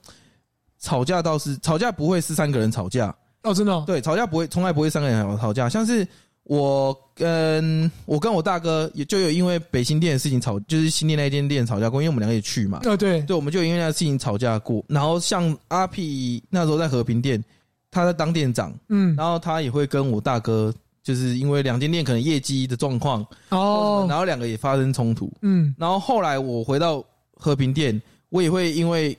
[0.77, 3.13] 吵架倒是吵架不会是三个人吵架。
[3.41, 6.07] 哦，真的，对，吵架不会，从来不会三个人吵架，像是。
[6.45, 12.79] 我跟我跟我大哥也就有因为北新店的事情吵，就是新店那间店吵架过，因为我们两个也去嘛。
[12.79, 14.83] 啊，对，对，我们就因为那个事情吵架过。
[14.87, 17.41] 然后像阿 P 那时候在和平店，
[17.91, 27.01] 他在当店长，嗯，然后他也会跟我大哥，就是因为两间店可能业绩的状况哦，然后两个也发生冲突，嗯，然后后来我回到
[27.35, 29.17] 和平店，我也会因为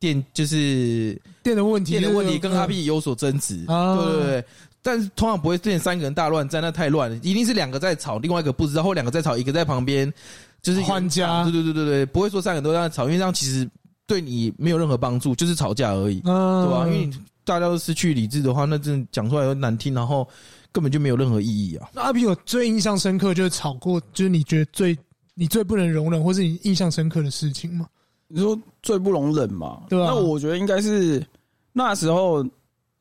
[0.00, 4.44] 店就是店的问题，店的问题跟阿 P 有所争执，对对对。
[4.86, 7.16] 但是通常不会出现三个人大乱战，那太乱了。
[7.22, 10.12] 一定是两个在吵，另外一个不知道，或两个在吵，一个在旁边，
[10.60, 11.42] 就是换家。
[11.44, 13.66] 对对对对对，不会说三个人都在吵，因为这样其实
[14.06, 16.86] 对你没有任何帮助，就是吵架而已，嗯、对吧？
[16.86, 17.10] 因为
[17.44, 20.28] 大家都失去理智的话，那真的讲出来又难听，然后
[20.70, 21.88] 根本就没有任何意义啊。
[21.94, 24.94] 那阿 P 我最印象深刻就是吵过，就是你觉得最
[25.32, 27.86] 你最不能容忍，或是你印象深刻的事情吗？
[28.28, 29.80] 你说最不容忍嘛？
[29.88, 30.10] 对啊。
[30.10, 31.26] 那我觉得应该是
[31.72, 32.44] 那时候。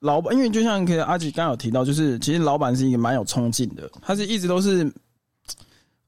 [0.04, 4.92] 老板，因为就像可能阿吉刚刚有提到，就是其实老板是一个蛮有冲劲的，他是一直都是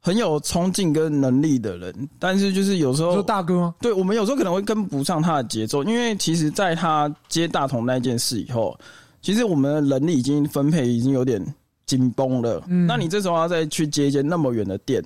[0.02, 3.76] 很有冲劲跟能力的人，但是就是有时候，说大哥吗？
[3.80, 8.78] 对，我们有时候可能会跟不上他的节奏，因为其实在他接大同那件事以后，
[9.22, 11.42] 其实我们的人力已经分配已经有点
[11.86, 12.62] 紧绷了。
[12.68, 15.02] 嗯，那你这时候要再去接一间那么远的店，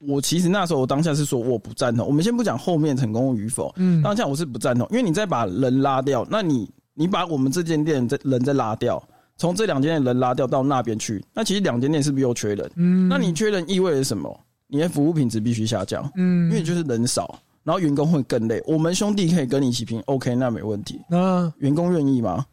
[0.00, 2.06] 我其实那时候我当下是说我不赞同。
[2.06, 6.68] 我们先不讲后面成功与否，嗯，当下我是不赞同，因为你再把人拉掉，那你。
[6.94, 9.02] 你把我们这间店的人再拉掉，
[9.36, 12.70] 从这两间的人拉掉到那边去，那其实两间店是不是又缺人？
[12.76, 14.40] 嗯，那你缺人意味着什么？
[14.68, 18.62] 你的服务品质必须下降，嗯，因为就是人少，然后员工会更累。
[18.66, 21.00] 我们兄弟可以跟你一起拼，OK，那没问题。
[21.08, 22.46] 那员工愿意吗？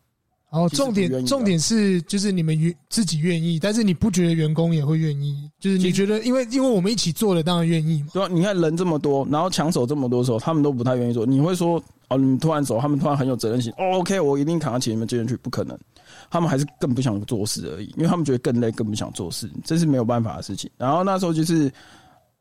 [0.49, 5.49] 哦，重点重点是就是你们愿自己愿意，但是你不觉得员工也会愿意？
[5.60, 8.10] 就是你觉得，因为因为我们一起做的，当然愿意嘛。
[8.13, 11.25] 对啊，你看人这么多，然后抢手这么多的时候，他们都不太愿意做。
[11.25, 11.82] 你会说？
[12.12, 13.71] 哦，你们突然走，他们突然很有责任心。
[13.78, 15.78] 哦，OK，我一定扛得起你们这边去，不可能。
[16.30, 20.69] 他们还是更不想做事而已，因为他们觉得更累，更不想做事，这是没有办法的事情。
[20.78, 21.71] 然后那时候就是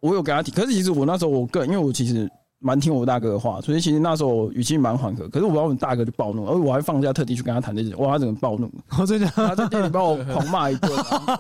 [0.01, 2.29] 我有跟他提，可是其实我那时候我个人，因为我其实
[2.59, 5.29] 蛮听我大哥的话，所以其实那时候语气蛮缓和。
[5.29, 10.91] 可是我不知道我大哥就暴怒，而我还放假特地去跟他谈这件事，哇，他整个暴怒，我真的他在店里把我狂骂一顿，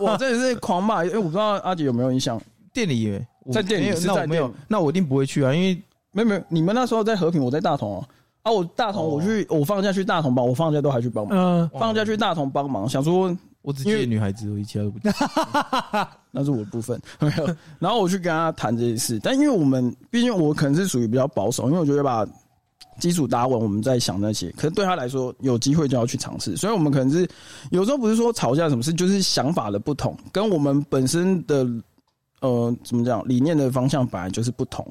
[0.00, 1.04] 我真的是狂骂。
[1.04, 2.40] 因为我不知道阿杰有没有印象，
[2.72, 3.20] 店里
[3.52, 8.04] 在店里是在没有，那我一定不会去啊，因为没有没有，你们那时候在和平，我在大同哦。
[8.06, 8.19] 啊！
[8.44, 11.36] 我大同，我去，我放假去大同帮，我放假都还去帮忙。
[11.36, 15.10] 嗯，放假去大同帮忙，想说我只接女孩子，我一切都不接。
[16.32, 17.56] 那是我的部分没有。
[17.78, 22.26] 然后我去跟他谈这件事，但因为我们毕竟我可能是属于比较保守，因为我觉得把
[22.98, 24.48] 基础打稳，我们在想那些。
[24.52, 27.28] 可是对他来说，有机会就要去尝试，所以我们可能是
[27.70, 31.66] 有时候不是说吵架什么事，就是想法的不同，跟我们本身的
[32.40, 34.86] 呃怎么讲理念的方向本来就是不同。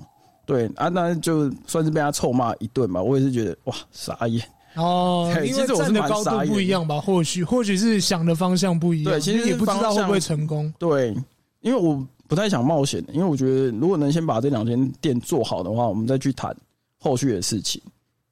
[0.50, 3.00] 对啊，那就算是被他臭骂一顿吧。
[3.00, 5.32] 我也是觉得哇，傻眼哦。
[5.46, 7.00] 因为站的高度不一样吧？
[7.00, 9.14] 或许或许是想的方向不一样。
[9.14, 10.74] 对，其实也不知道会不会成功。
[10.80, 11.16] 对，
[11.62, 16.52] 因为我不太想冒险，因为我觉得如果能先把这两间店做好的话，我们再去谈
[16.98, 17.80] 后续的事情。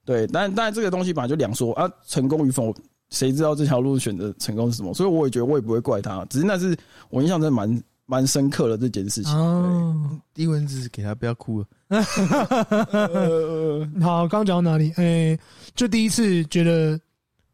[0.04, 2.74] 对，但但这个东西本来就两说啊，成功与否，
[3.10, 4.92] 谁知道这条路选择成功是什么？
[4.92, 6.76] 所以我也觉得我也不会怪他，只是那是
[7.10, 7.80] 我印象真的蛮。
[8.10, 9.36] 蛮深刻的这件事情。
[9.36, 11.66] 哦，低温子给他不要哭了。
[14.00, 14.90] 好，刚讲到哪里？
[14.96, 15.38] 哎、欸，
[15.74, 16.98] 就第一次觉得，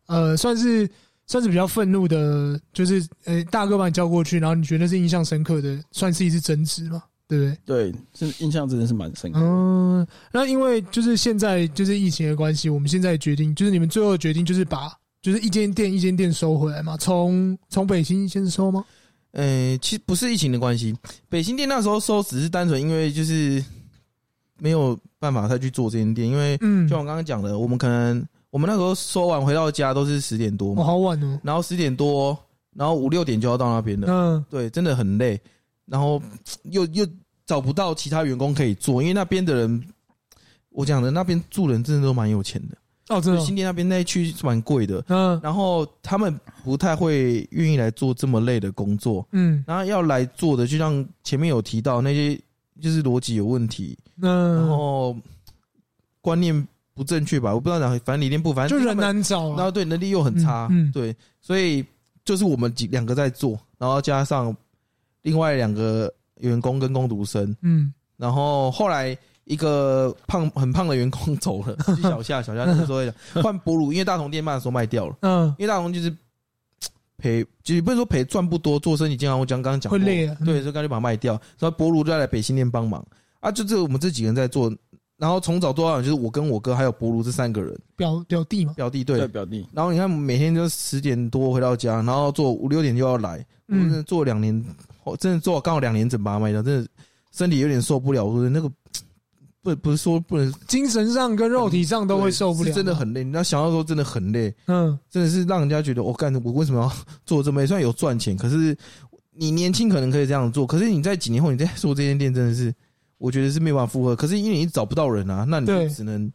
[0.06, 0.88] 呃，算是
[1.26, 7.02] 算是比较愤怒的，就是呃、欸，大哥把你叫过去，然后你觉得是印象深刻的，算是一次争执嘛？
[7.26, 7.90] 对不对？
[7.90, 9.40] 对，是印象真的是蛮深刻。
[9.42, 16.96] 嗯，那因为就是现在就是疫情的关系，我们现在决定就是你们最后的决定就是把就是一间店一间店收回来嘛？
[16.96, 18.84] 从从北京先收吗？
[19.34, 20.96] 呃，其实不是疫情的关系，
[21.28, 23.62] 北新店那时候收只是单纯因为就是
[24.58, 32.38] 没有办法再去做这间店，因为嗯，就我刚刚讲的，我们可能我们那时候收完回到家都是十点多嘛，哦，好晚哦，然后十点多，
[32.76, 35.40] 然后五六点就要到那边了，嗯，对，真的很累。
[35.86, 36.22] 然后
[36.70, 37.04] 又又
[37.44, 39.84] 找不到其他员工可以做，因为那边的人，
[40.70, 42.76] 我讲的那边住人真的都蛮有钱的
[43.08, 43.40] 哦，真的。
[43.40, 45.38] 新店那边那一区是蛮贵的，嗯。
[45.42, 49.62] 然后他们不太会愿意来做这么累的工作，嗯。
[49.66, 52.40] 然后要来做的，就像前面有提到那些，
[52.80, 54.56] 就是逻辑有问题，嗯。
[54.56, 55.16] 然后
[56.20, 57.54] 观念不正确吧？
[57.54, 59.48] 我不知道讲，反正理念不，反正就人难找。
[59.50, 61.14] 然后对能力又很差，嗯，对。
[61.40, 61.84] 所以
[62.24, 64.54] 就是我们几两个在做，然后加上。
[65.22, 73.00] 另外两个员工跟工读生，嗯，然后后来一个胖很胖的员工走了， 小夏小夏那时候
[73.42, 76.14] 换博鲁，因为大同店卖的时候卖掉了，嗯，因为大同就是
[77.18, 83.04] 赔，就是不是说赔赚不多，做生意经常我讲刚刚讲会累啊，对，所以干脆把它卖掉，所以博鲁就要来北新店帮忙。
[83.40, 84.74] 啊，就这我们这几个人在做，
[85.18, 94.64] 然后从早做到晚，就是我跟我哥还有博鲁这三个人，表表弟嘛，表弟对，表弟，然后你看每天就十点多回到家，然后做五六点就要来，嗯，做两年。
[95.04, 96.88] 我真的做刚好两年整把它卖掉，真的
[97.30, 98.24] 身体有点受不了。
[98.24, 98.72] 我说那个
[99.64, 103.24] 不不是说不能，精神上跟肉体上都会受不了，真的很累。
[103.24, 106.92] 你要想到说真的很累，嗯，真的是让人家觉得我干我为什么要
[107.24, 107.66] 做这么累？
[107.66, 108.76] 虽然有赚钱，可是
[109.32, 112.72] 你年轻可能可以这样做，可是你在几年后你再做这间店，真的是
[113.18, 114.14] 我觉得是没办法负荷。
[114.14, 116.30] 可是因为你找不到人啊，那你就只能。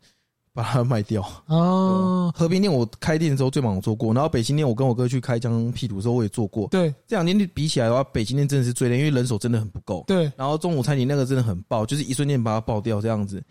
[0.59, 2.31] 把它卖掉哦。
[2.35, 4.13] 和平店我开店的时候最忙，我做过。
[4.13, 6.67] 然后北新店我跟我哥去开疆辟土的时候我也做过。
[6.67, 10.03] 对，这两天比起来的话，北新店真的是最累，因为人手真的很不够。
[10.05, 13.41] 对，然后中午餐厅那个真的很爆，就是一瞬间把它爆掉这样子。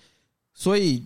[0.52, 1.02] 所以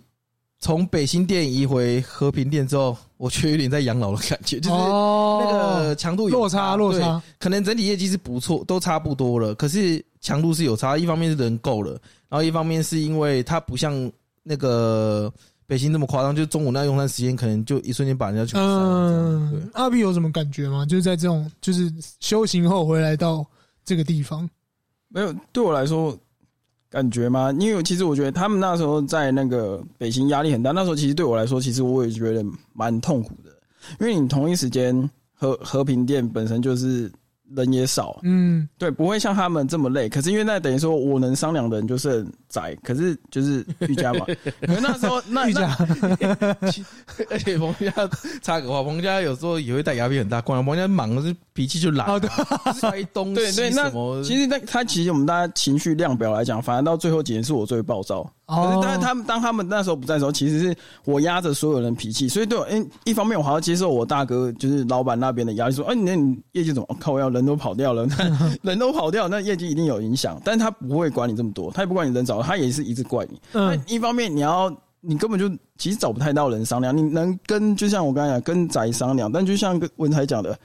[0.59, 7.23] 从北新店移回和平店之后，我却有点在养老的感觉，就是那个强度有落差，落差。
[7.39, 10.97] 可能整体业绩是不错，都差不多了，可是强度是有差。
[10.97, 11.91] 一方面是人够了，
[12.27, 14.11] 然后一方面是因为它不像
[14.43, 15.31] 那个。
[15.73, 19.49] 北京这么夸张，就中午那用餐时间，可能就一瞬间把人家全杀了。
[19.51, 20.85] 嗯，阿 B 有什么感觉吗？
[20.85, 23.43] 就是在这种就是修行后回来到
[23.83, 24.47] 这个地方，
[25.07, 26.15] 没有对我来说
[26.91, 27.51] 感觉吗？
[27.59, 30.69] 因为其实我觉得他们那时候在那个北京压力很大。
[30.69, 33.49] 那时候其实对我来说，其实我也觉得蛮痛苦的，
[33.99, 37.11] 因为你同一时间和和平店本身就是。
[37.55, 40.09] 人也少，嗯，对，不会像他们这么累。
[40.09, 44.25] 可是因为那等于说我能商量的人就是宅，可是就是瑜伽嘛。
[44.61, 45.75] 可是那时候那瑜伽，
[47.29, 47.91] 而 且彭家
[48.41, 52.07] 插个话，彭家有时候也会带压力很大，过来彭家忙的是脾气就懒，
[52.75, 53.35] 摔东西。
[53.35, 53.89] 对对，那
[54.23, 58.23] 其实那他其实我们大家情绪量表来讲，反而到最后几年是我最暴躁。
[58.45, 66.97] 可是，但是他们当他们那时候不在的时候，其实是我压着所有人脾气，所以对我，哎，一方面我还要接受我大哥就是老板那边的压力，说，哎，那你业绩怎么？
[66.99, 68.05] 靠，我要人都跑掉了，
[68.61, 70.39] 人都跑掉，那业绩一定有影响。
[70.43, 73.39] 但是他不会管你这么多，他也不管你人找，他也是一直怪你。
[73.53, 80.57] 嗯，一方面你要，你根本就其实找不太到人商量，你能跟就像我刚才讲跟宅商量，但就像跟文台讲的。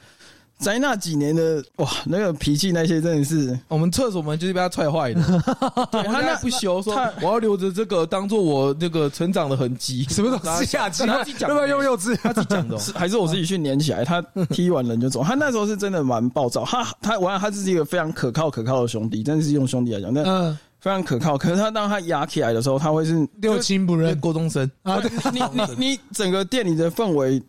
[0.59, 5.23] 在那几年的哇，那个脾气那些真的是，我们厕所门就是被他踹坏的。
[5.92, 10.05] 对，他那不修，说我要留着这个当做我那个成长的痕迹。
[10.11, 11.07] 什么东西下级？
[11.07, 11.49] 他自己讲？
[11.51, 12.16] 要不要用幼稚？
[12.21, 14.05] 他自己讲的， 还是我自己去粘起来？
[14.05, 15.23] 他踢完人就走。
[15.23, 16.64] 他那时候是真的蛮暴躁。
[16.64, 21.38] 他他完，他是一个非常可靠可靠的兄弟，真的是用兄弟来讲，那非常可靠。
[21.38, 25.01] 可是他当他压起来的时候，他会是六亲不认，郭东升啊。
[25.33, 27.40] 你你你整个店里的氛围。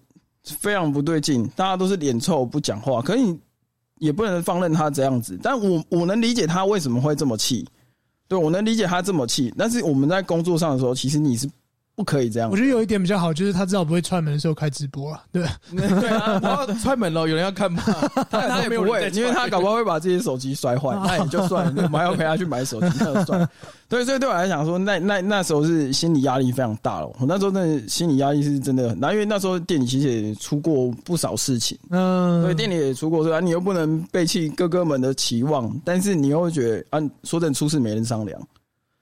[0.44, 3.40] 非常不对劲，大家都是脸臭不讲话，可你
[3.98, 5.40] 也不能放任他这样子。
[5.42, 7.68] 但我我能理解他为什么会这么气，
[8.28, 9.54] 对，我能理解他这么气。
[9.58, 11.50] 但是我们在工作上的时候，其实你是。
[12.00, 12.50] 不可以这样。
[12.50, 15.22] 我觉得有一点比较好，就是他至少不会串门的时候开直播了。
[15.34, 15.44] 对，
[15.76, 17.84] 对啊，然后串门了，有人要看吗？
[18.30, 23.50] 他 他也不会，因为他搞不好会把这些手机摔坏， 那也就算了，我们还要陪他去买手机，那就算了。
[23.90, 27.08] 对，所以对我来讲说，那那那时候是心理压力非常大了。
[27.20, 33.42] 我那时候那心理压力是真的很大，因为那时候店里其实也出过不少事情，嗯，所以店里也出过事啊。
[33.42, 38.40] 你又不能背弃哥哥们的期望，但是你又会觉得啊，说真的，出事没人商量。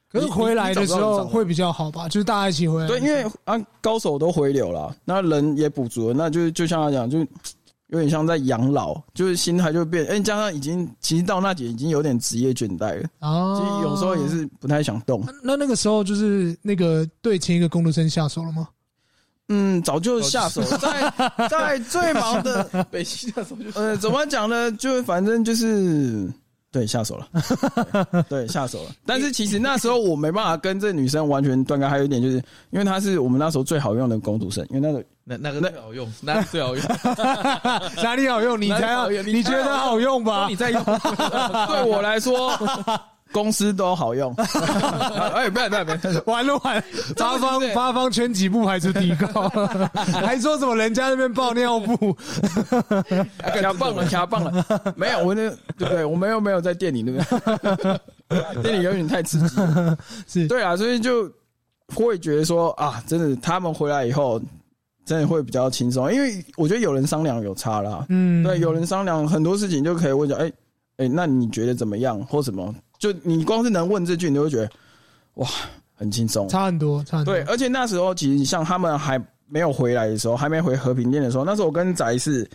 [0.09, 2.07] 可是回来的时候会比较好吧？
[2.07, 2.87] 就是大家一起回来。
[2.87, 7.19] 对，因为啊，高手都回流了，那人也补足了，那就就像他讲，就
[7.87, 10.05] 有点像在养老，就是心态就变。
[10.05, 15.21] 哎，加上已经其实到那节已经有点职业倦怠了哦，其实有时候也是不太想动。
[15.43, 18.69] 那那个时候就是那个对前一个工读生下手了吗？
[19.49, 24.71] 嗯，早就下手， 在在最忙的北新的时候就呃，怎么讲呢？
[24.71, 26.31] 就反正就是。
[26.77, 27.27] 对，下手了，
[28.29, 28.91] 对，下手了。
[29.03, 32.35] 但是其实那时候我没办法跟这女生完全断开，还有一点就是
[32.69, 36.85] 因为她是我们那时候最好用的工读生，因为那个那那个最好用，那最好用，
[38.03, 38.61] 哪里好用？
[38.61, 40.45] 你才要，你觉得好用吧？
[40.47, 40.83] 你在用，
[41.67, 42.51] 对我来说。
[43.31, 44.33] 公司都好用，
[45.33, 46.83] 哎，不要不要不要，完了完了，
[47.15, 49.49] 八方八方圈几不排除提高，
[49.93, 52.13] 还说什么人家那边爆尿布，
[53.61, 56.05] 卡棒了卡棒了，没有我那对不对？
[56.05, 57.75] 我们又没有在店里对不
[58.29, 58.61] 对？
[58.61, 59.55] 店里有点太刺激，
[60.27, 60.47] 是。
[60.47, 61.31] 对啊，所以就
[61.93, 64.41] 会觉得说啊，真的他们回来以后，
[65.05, 70.51] 真的会比较轻松，因为我觉得有人商量有差啦，嗯，对，有人商量很多事情就可以问讲，哎
[70.97, 72.73] 哎，那你觉得怎么样或什么？
[72.99, 74.69] 就你光是能问这句，你就会觉得
[75.35, 75.47] 哇，
[75.95, 77.33] 很轻松，差很多，差很多。
[77.33, 82.49] 对，而且那时候其实像他们还没有回来的时候，还没回和平店的时候，那时候我跟宅是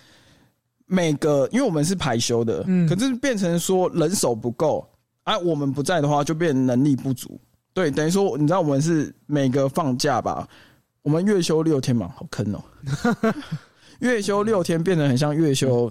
[0.87, 4.87] 每个，因为我们是排休的，嗯，可是变成说人手不够，
[5.25, 7.41] 啊，我们不在的话就变能力不足。
[7.73, 10.47] 对，等于说你知道我们是每个放假吧，
[11.03, 12.63] 我们月休六天嘛，好坑哦，
[14.01, 15.91] 月休六天变成很像月休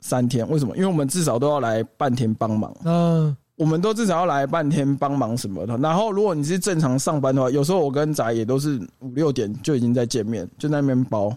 [0.00, 0.74] 三天，为什么？
[0.76, 3.36] 因为我们至少都要来半天帮忙，嗯。
[3.62, 11.32] 我们都至少要来半天帮忙什么的，然后如果你是正常上班的话，有时候我跟仔也都是五六点就已经在见面，就在那边包。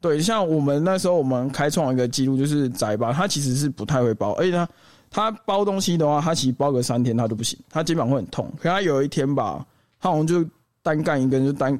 [0.00, 4.68] 对，像我们那时候我们开创一个记录，就是仔吧，他其实是不太会包，而且他
[5.10, 8.48] 他包东西的话，他其实包个三天他都不行，他肩膀会很痛。
[8.56, 9.66] 可他有一天吧，
[10.00, 10.48] 他好像就
[10.80, 11.76] 单干一根就单。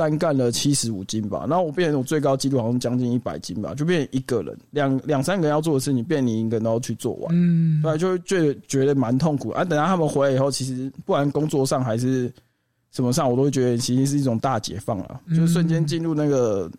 [0.00, 9.62] 单干了七十五斤吧，然后我变成我最高纪录好像将近一百斤吧，就变成一个人两两三个人要做的事情，变你一个人都要去做完，嗯，对，就会觉得觉得蛮痛苦啊。
[9.62, 12.32] 等到他们回来以后，其实不管工作上还是
[12.92, 16.70] 什么上，我都会觉得其实是一种大解放了，就是瞬间进入那个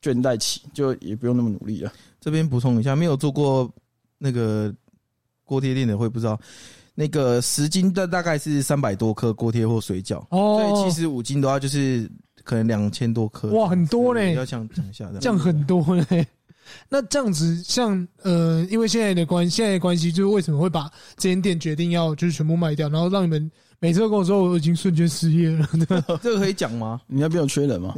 [0.00, 1.92] 倦怠期，就也不用那么努力了。
[2.20, 3.68] 这边补充一下，没有做过
[4.18, 4.72] 那个
[5.42, 6.38] 锅贴店的会不知道，
[6.94, 12.08] 那个十斤的大概是三百多颗锅贴或水饺，哦，所以七十五斤的话就是。
[12.48, 14.32] 可能两千多颗哇，很多嘞！
[14.32, 16.26] 要讲讲一下的，这样很多嘞。
[16.88, 26.18] 那这样子，像呃，因为现在的关系，现在的关系，就是为什么会把这间店决定要就是全部卖掉，然后让你们每次都跟我说我已经瞬间失业了， 对吧？
[26.22, 26.98] 这个可以讲吗？
[27.06, 27.92] 你那边有缺人吗？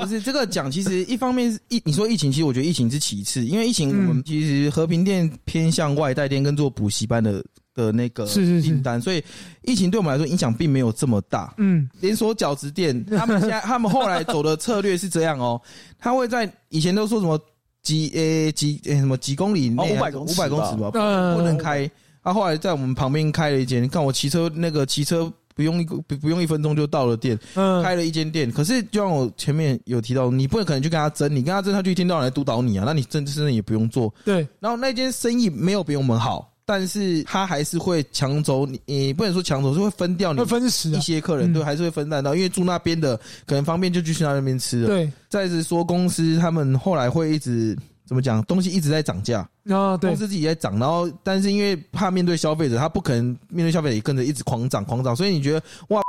[0.00, 7.44] 不是这个讲，其实一方面是疫，你说疫情，其实我觉得疫情是其次，因为疫情我们其实和平店偏向外带店跟做补习班的。
[7.76, 9.22] 的那个订单，所以
[9.62, 11.54] 疫情对我们来说影响并没有这么大。
[11.58, 15.60] 嗯，连锁饺子店， 他们现在他们后来走的策略是这样哦，
[15.98, 17.38] 他会在以前都说什么
[17.82, 21.88] 几呃几呃什么几公里内五百公五百公尺吧，不能开。
[22.24, 28.50] 他后来在我们旁边开了一间，看我骑车那个骑车不用一不不用一分钟就到了店，开了一间店。
[28.50, 34.12] 可是就像我前面有提到，你不能可能去跟他争，你跟他争，他就一天到晚来督导你啊，那你真真的也不用做。
[34.24, 36.52] 对，然后那间生意没有比我们好。
[36.66, 44.88] 但是他还是会抢走你，你不能说抢走，是会分掉你，会分食一些客人，对，还是会分散到，因为住那边的可能方便就继续在那边吃了。
[44.88, 56.02] 对，再是说公司他们后来会一直怎么讲，东西一直在涨价啊，对，公司自己在涨，然后但是因为怕面对消费者，他不可能面对消费者也跟着一直狂涨狂涨，所以你觉得哇？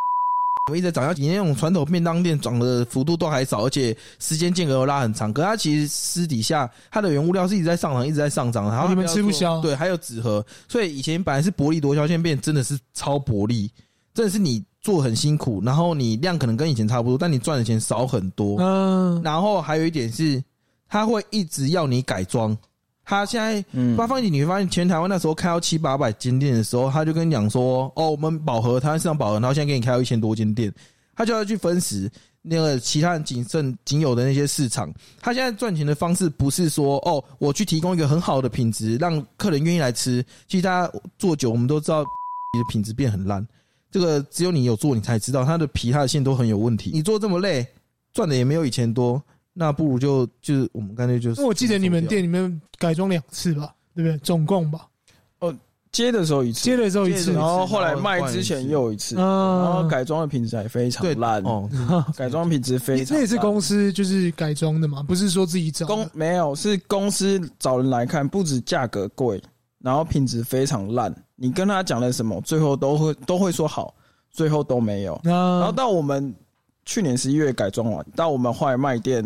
[0.70, 5.32] 我一直在涨，要比那种传统便当店涨的幅度都还少，而且时间间隔又拉很长。
[5.32, 8.70] 可是它其实私底下它的原物料是一直在上涨，一直在上涨。
[8.70, 10.46] 然后你们吃不消，对，还有纸盒。
[10.68, 13.72] 所以以前本来是薄利多销，现在变真的是超薄利。
[14.14, 18.60] 真的是你做很辛苦，然后你量可能跟以前差不多，但你赚的钱少很多。
[18.60, 19.22] 嗯。
[19.24, 20.44] 然后还有一点是，
[20.90, 22.58] 他会一直要你改装。
[23.10, 23.64] 他现在
[23.96, 30.70] 发放你，你会发现全台湾那时候开到七八百间店的时候，他就跟你讲说：“哦，我们饱和，台湾市场饱和，然后现在给你开到一千多间店。”
[31.16, 34.94] 他就要去分食那个其他人仅剩仅有的那些市场。
[35.22, 43.48] 他现在赚钱的方式不是说：“哦，我去提供一个很好的品质，让客人愿意来吃。”其实大家做久，我们都知道你的品质变很烂。
[43.90, 46.92] 这个只有你有做，你才知道它的皮、它的馅都很有问题。
[46.94, 47.66] 你做这么累，
[48.12, 49.24] 赚的也没有以前多。
[49.60, 51.42] 那不如就就是我们干脆就是。
[51.42, 54.16] 我记得你们店里面改装两次吧，对不对？
[54.20, 54.88] 总共吧。
[55.40, 55.52] 哦，
[55.92, 59.26] 接的时候一次，接的时候一次，然后后来卖之前又一次，然
[59.74, 61.68] 后改装的品质还非常烂哦。
[62.16, 65.88] 改装品质非常，那也是公司就是改装的嘛，不是说自己找。
[65.88, 69.42] 公没有，是公司找人来看，不止价格贵，
[69.80, 71.12] 然后品质非常烂。
[71.36, 73.92] 你跟他讲了什么，最后都会都会说好，
[74.30, 75.20] 最后都没有。
[75.24, 76.32] 然后到我们。
[76.88, 79.24] 去年十一月改装完，到我们后来卖店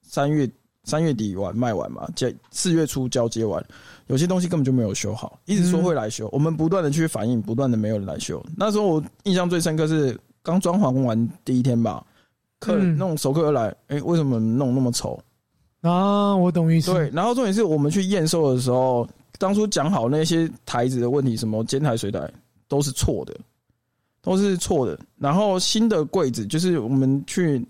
[0.00, 0.48] 三月
[0.84, 3.62] 三月底完卖完嘛，接四月初交接完，
[4.06, 8.40] 有些东西根本就没有修好，一直说会来修，嗯、我们不断的去反映，不断的没有人来修。
[8.56, 12.06] 那时候我印象最深刻是刚装潢完第一天吧，
[12.60, 15.20] 客人那种熟客来，哎、欸，为什么弄那么丑？
[15.80, 16.92] 啊，我懂意思。
[16.94, 19.08] 对，然后重点是我们去验收的时候，
[19.38, 22.30] 当初讲好那些台子的问题，什么尖台、水台
[22.68, 23.34] 都是错的，
[24.22, 24.98] 都是错的。
[25.18, 27.64] 然后新的柜子，就是我们去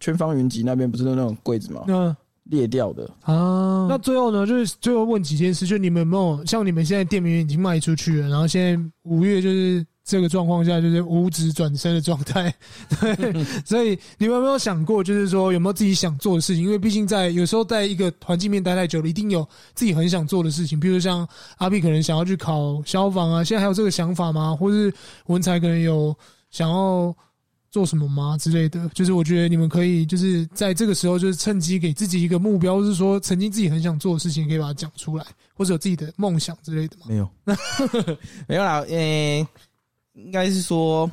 [0.00, 1.84] 全方云集那边不是都那种柜子吗？
[1.88, 2.16] 嗯。
[2.48, 12.54] 裂掉的啊，那最后呢，就是最后问几件事，就你们有没有像你们现在店名已经卖出去了，然后现在五月就是这个状况下，就是无职转身的状态，
[13.00, 16.62] 对，所以你们有没有想过，就是说有没有自己想做的事情？
[16.62, 21.28] 因为毕竟在有时候在一个环境面待太久了，一定有自己很想做的事情，比如像
[21.58, 24.54] 阿 P 可能想要去考消防啊，现在还有这个想法吗？
[24.54, 24.94] 或是
[25.26, 26.16] 文才可能有
[26.50, 27.14] 想要。
[27.68, 28.88] 做什么吗之类的？
[28.94, 37.04] 就是我觉得你们可以就是在这个时候，就是趁机给自己一个目标，是说曾经自己很想做的事情，可以把它讲出来，或者有自己的梦想之类的吗？
[37.08, 37.28] 没有，
[38.48, 38.78] 没有啦。
[38.88, 39.46] 呃、欸，
[40.16, 41.10] 应该是说，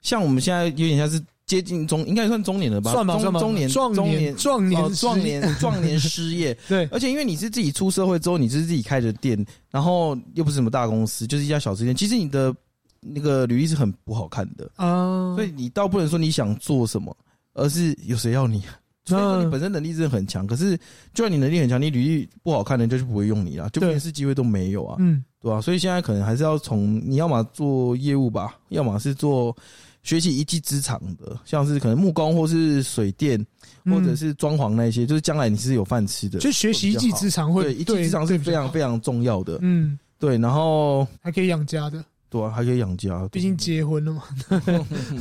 [0.00, 2.92] 像我们现在有点像是接近中，应该算中年了吧？
[2.92, 6.56] 算吧，中中年，壮年，壮年，壮年， 壮年失业。
[6.68, 11.94] 对，而且因为你是自己出社会之后，你是自己开的店，然后又不是什么大公司，就是一家小吃店。
[11.94, 12.54] 其实你的。
[13.02, 17.16] 那个履历是很不好看的啊，所以你倒不能说你想做什么，
[17.54, 18.62] 而是有谁要你。
[19.06, 20.76] 所以说你本身能力真的很强，可是
[21.14, 25.60] 就算你能力很强，你履历不好看，人家就不会用你了，就面试机会都没有啊，嗯，对吧？
[25.60, 29.56] 所以现在可能还是要从你要么做业务吧，要么是做
[30.02, 33.44] 学习一技之长的，像是可能木工或是水电
[33.84, 42.04] 或者是装潢那些，就是将来你是有饭吃的，就学习一技之长会，对，一技之长是非常非常重要的，嗯，对，然后还可以养家的。
[42.28, 43.26] 对啊，还可以养家。
[43.32, 44.22] 毕竟结婚了嘛，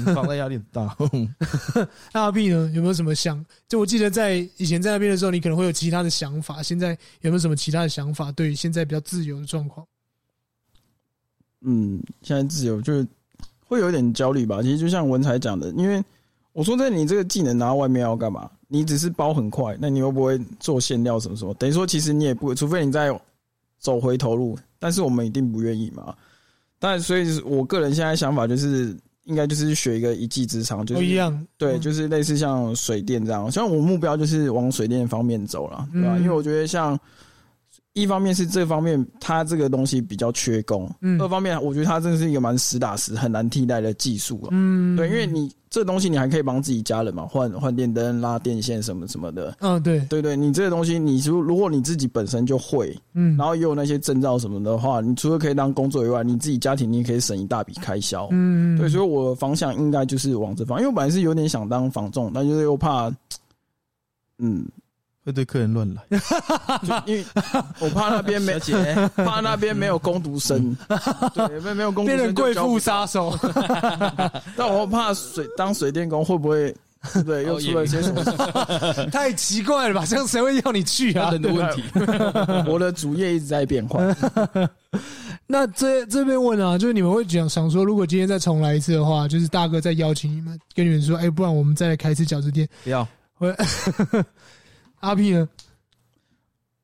[0.14, 0.96] 房贷压力很大。
[2.14, 2.70] 那阿 B 呢？
[2.76, 3.44] 有没有什么想？
[3.68, 6.62] 就我记得在以前在那边的时候，你可能会有其他的想法。
[6.62, 8.32] 现在有没有什么其他的想法？
[8.34, 9.84] 对于现在比较自由的状况？
[11.62, 13.06] 嗯，现在自由就是
[13.66, 14.62] 会有一点焦虑吧。
[14.62, 16.02] 其实就像文才讲的，因为
[16.54, 18.50] 我说在你这个技能拿到外面要干嘛？
[18.68, 21.54] 你只是包很快，那你又不会做馅料什么什么？
[21.56, 23.10] 等于说其实你也不，除非你在
[23.80, 26.16] 走回头路，但是我们一定不愿意嘛。
[26.80, 28.96] 但所以，我个人现在想法就是，
[29.26, 33.52] 应该就是学一个一技之长，就是一样，对，就是类似像水电这样。
[33.52, 36.18] 像我目标就是往水电方面走了，对吧？
[36.18, 36.98] 因为我觉得像。
[38.00, 44.48] 一方面是这方面，它这个东西比较缺工；嗯，二方面，我觉得它真的是一个蛮实打实、很难替代的技术。
[44.52, 49.56] 嗯，对，因为你这东西你还可以帮自己家人嘛，换换电灯、拉电线什么什么的。
[49.60, 58.28] 嗯，对，对对，你这个东西，你如如果你自己本身就会，嗯，然后也有那些证照什么的话，你除了可以当工作以外，你自己家庭你也可以省一大笔开销。
[58.32, 63.12] 嗯，对，所以我的方向应该就是往这方，因为我本来是有点想当房仲，但就是又怕，
[64.38, 64.66] 嗯。
[65.26, 66.02] 会对客人乱来，
[67.06, 67.26] 因为
[67.80, 68.58] 我怕那边没
[69.16, 70.76] 怕那边没有工读生，
[71.34, 73.38] 对，没没有工读生变成贵妇杀手。
[74.56, 76.74] 但我怕水当水电工会不会，
[77.26, 78.24] 对，又出了一些什么？
[79.12, 80.06] 太奇怪了吧？
[80.08, 81.30] 这样谁会要你去啊？
[81.32, 81.84] 很多问题。
[82.68, 84.00] 我的主业一直在变化。
[85.46, 92.68] 那这这边问啊，就是你们会讲想说，如果今天再重来一次的话，就是大哥再邀请你们，跟你们说，哎，不然我们再来开一次饺子店？
[92.84, 93.08] 不要。
[95.00, 95.48] 阿 P 呢？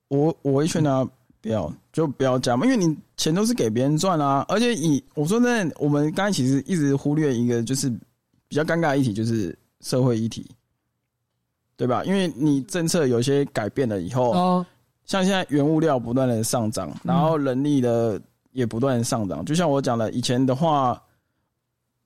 [0.08, 1.04] 我我会劝他
[1.42, 4.46] 不要，就不要加嘛，因为你钱都是给别人赚啊。
[4.48, 7.90] 而且以我说真的，我们刚才其实一直忽略一个就是
[8.48, 10.50] 比较尴尬的议题，就是社会议题，
[11.76, 12.04] 对吧？
[12.06, 14.66] 因为你政策有些改变了以后，哦，
[15.06, 19.44] 像现在原物料不断的上涨，然后人力的也不断的上涨。
[19.44, 21.02] 就像我讲的，以前的话。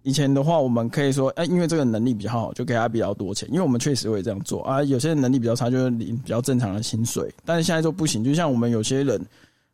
[0.03, 3.47] 以前的话，我们可以说，哎，因为这个能力比较好，就给他比较多钱。
[3.49, 4.81] 因为我们确实会这样做啊。
[4.83, 7.29] 有些人能力比较差，就是领比较正常的薪水。
[7.43, 9.21] 但是现在就不行，就像我们有些人，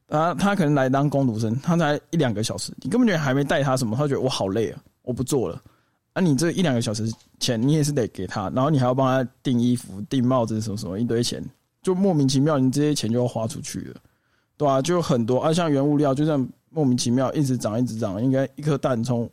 [0.07, 5.61] 啊，他可能来当工读生，他才一两个小时，你根本就还没带他什么，他觉得我好累啊，我不做了。
[6.13, 7.07] 啊，你这一两个小时
[7.39, 11.43] 钱，你也是得给他，然后你还要帮他订衣服、订帽子什么什么一堆钱，
[11.84, 13.95] 就莫名其妙，你这些钱就要花出去了，
[14.57, 19.30] 对啊，就很多啊，像原物料就这样莫名其妙一直涨，一直涨，应该一颗蛋从。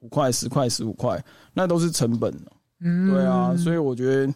[0.00, 1.22] 五块、十块、十五块，
[1.54, 2.34] 那都是成本。
[2.80, 4.34] 嗯，对啊，所以我觉得，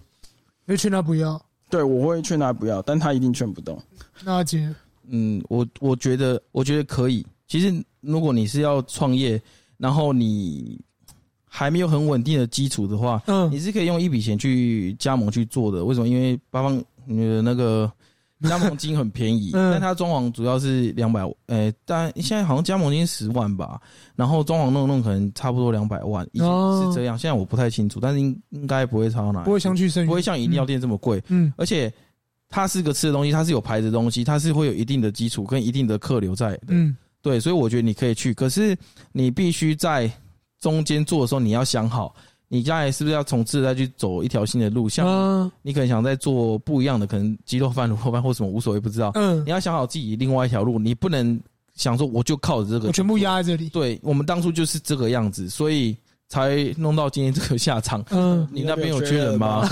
[0.67, 1.41] 会劝他不要。
[1.69, 3.81] 对，我会劝他不要，但他一定劝不动。
[4.23, 4.75] 那阿杰，
[5.09, 7.27] 嗯，我我觉得，我觉得可以。
[7.47, 9.41] 其实，如果你是要创业，
[9.77, 10.81] 然后你
[11.45, 15.85] 还没有很稳定的基础的话，嗯，你是可以用一笔钱去加盟去做的。
[15.85, 16.09] 为什么？
[16.09, 17.91] 因为八方你的那个。
[18.49, 23.81] 加盟金很便宜， 但它装潢主要是两百，诶，但现在好像加盟金十万吧，
[24.15, 26.49] 然后装潢弄弄可能差不多两百万，以前
[26.83, 31.93] 是这样，现在我不太清楚，但是应应该不会差到哪，不会相去甚远，不会像饮料店这么贵，嗯，而且
[32.49, 38.77] 它是个吃的东西，它是有牌子的东西，它是会有一定的基础跟一定的客流在的，嗯，对，所以我觉得你可以去，可是
[39.13, 40.11] 你必须在
[40.61, 42.15] 中间做的时候，你要想好，
[42.49, 44.89] 你将来是不是要从此再去走一条新的路？
[44.89, 49.11] 像你可能想再做不一样的，可能鸡肉饭、卤肉饭或什么无所谓，不知道。
[49.15, 51.41] 嗯，你要想好自己另外一条路，你不能
[51.75, 53.69] 想说我就靠着这个，我全部压在这里。
[53.69, 55.97] 对，我们当初就是这个样子，所以。
[56.29, 58.05] 才弄到今天这个下场。
[58.11, 59.69] 嗯，你那边有缺人吗？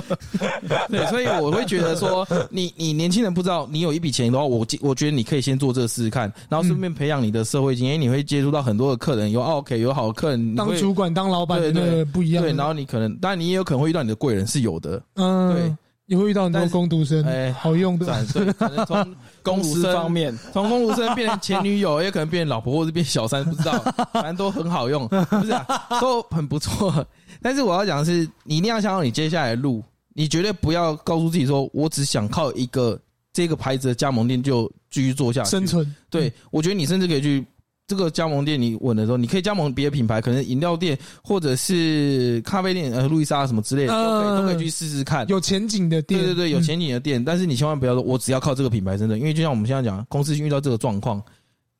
[0.88, 12.42] 对，所以我会觉得说，你你年轻人不知道你有一笔钱的话，我我觉得你可以先做这个试试看，然后顺便培养你的社会经验，你会接触到很多的客人，有 OK 有好客人，当主管当老板的那个不一样。
[12.42, 15.02] 对，然后你可能，当然你也有可能会遇到你的贵人是有的。
[15.14, 15.76] 嗯，对。
[16.10, 18.06] 你会遇到很多工读生，哎，好用的。
[18.32, 23.78] 对，可能从公司 方面，从工读生变成前女友，也可能变成老婆，或者变小三，不知道，
[24.14, 25.66] 反正都很好用，不是、啊，
[26.00, 27.06] 都很不错。
[27.42, 29.84] 但是我要讲的是，你一定要想好你接下来的路，
[30.14, 32.98] 你绝对不要告诉自己说，我只想靠一个
[33.34, 35.94] 这个牌子的加盟店就继续做下去生存。
[36.08, 37.46] 对，我觉得你甚至可以去。
[37.88, 45.26] 这个加盟店你稳的时候，你可以加盟别的品牌，可能饮料店或者是咖啡店，呃，路易莎什么之类的，都可以都可以去试试看。
[45.28, 47.24] 有前景的店，对对对，有前景的店。
[47.24, 51.22] 但是你千万不要说，我只要靠这个品牌，真的，因为就像我们现在讲，公司遇到这个状况，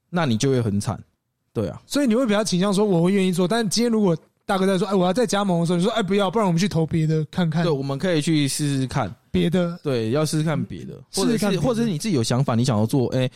[0.09, 0.99] 那你就会很惨。
[1.53, 3.47] 对啊，所以你会比较倾向说，我会愿意做。
[3.47, 7.65] 但是今天如果大哥在说，哎，我要再加盟的时候，你说，哎，不要，不然我们去投别的看看。
[7.65, 9.79] 对，我们可以去试试看别的。
[9.83, 13.29] 对，要试试看别的，或者是或者是你自己有想法，你想要做，哎，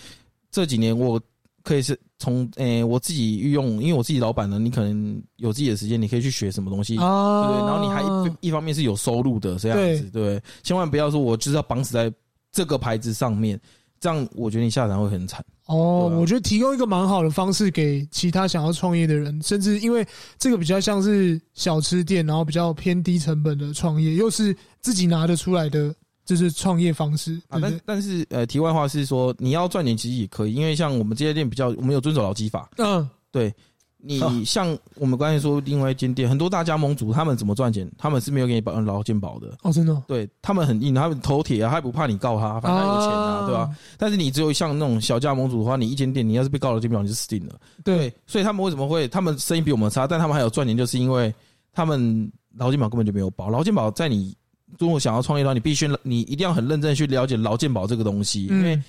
[0.50, 1.20] 这几年我。
[1.62, 7.66] 可以是从诶、欸，我自己运用，因为我自己老板呢，你可能有自己的时间，你可以去学什么东西，啊、对不对？
[7.66, 12.12] 然后你还一一方面是有收入的这样子，对，对，千万不要说我就是要绑死在
[12.50, 13.60] 这个牌子上面，
[14.00, 15.44] 这样我觉得你下场会很惨。
[15.66, 20.06] 哦，啊、我觉得提供一个蛮好的方式给其他想要创业的人，甚至因为
[20.38, 25.94] 这个比较像是小吃店，然后比较偏低成本的创业，又是自己拿得出来的。
[26.24, 32.70] 就是创业方式啊，但但是呃，题外话是说，你要赚钱其实也可以，因为像我们这些店比较，我们有遵守劳基法。
[32.78, 33.52] 嗯，对，
[33.98, 37.90] 你像我们刚才说另外一间店，很多大加盟主他们怎么赚钱？
[37.98, 39.56] 他们是没有给你保劳健保的。
[39.62, 40.00] 哦，真的？
[40.06, 43.70] 对，他们很硬，他们头铁啊，他也不怕你告他，反正他有钱啊，对吧？
[43.98, 47.58] 但是你只有像那种小加盟主的话，你一间店你要是被告劳健保，你就死定了。
[47.82, 49.08] 对，所以他们为什么会？
[49.08, 51.34] 他们生意比我们差，但他们还有赚钱，就是因为
[51.72, 54.36] 他们劳健保根本就没有保，劳健保在你。
[54.78, 58.80] 如果想要创业的话，你必须你一定要很认真去了解劳健保这个东西，因为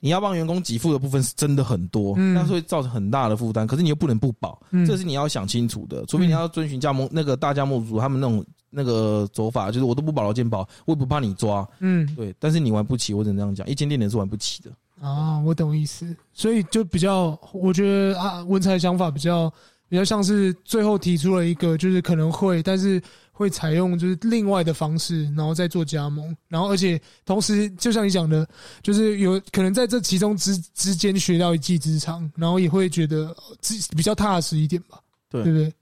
[0.00, 3.66] 你要帮员工给付的部分是真的很多，那是会造成很大的负担。
[3.66, 6.04] 可是你又不能不保，这是你要想清楚的。
[6.06, 11.68] 除非你要遵循加盟那个大加盟主他们那种那个走法，就是我都不保劳健保，我也不怕你抓。
[11.80, 12.34] 嗯，对。
[12.38, 14.70] 但是你玩不起，我只能这样讲，一间店人是玩不起的。
[15.06, 16.16] 啊，我懂意思。
[16.32, 19.52] 所以就比较，我觉得啊，文才的想法比较
[19.88, 23.00] 比较像是最后提出了一个，就是可能会，但是。
[23.40, 28.46] 会采用就是另外的方式，然后再做加盟，然后而且同时，就像你讲的，
[28.82, 35.72] 就是有可能在这其中之之间学到一技之长，然后也会觉得自己比较踏实一点吧，对对不对？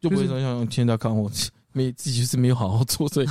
[0.00, 1.30] 就不会说像现在看我
[1.72, 3.26] 没自己就是没有好好做，所以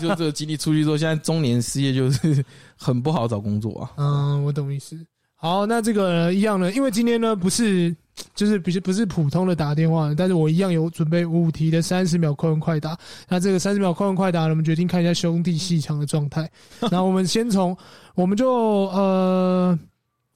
[0.00, 2.44] 就这个经历出去之后，现在中年失业就是
[2.76, 3.92] 很不好找工作啊。
[3.98, 4.98] 嗯，我懂意思。
[5.42, 7.94] 好，那这个呢一样呢，因为今天呢不是。
[8.34, 12.96] 就是不是不是普通的打电话，但是我一样有准备五题的三十秒快问快答。
[13.26, 16.48] 那这个三十秒快问快答，我们决定看一下兄弟鬩墙的状态。
[16.92, 17.74] 那我们先从，
[18.14, 18.52] 我们就
[18.88, 19.76] 呃，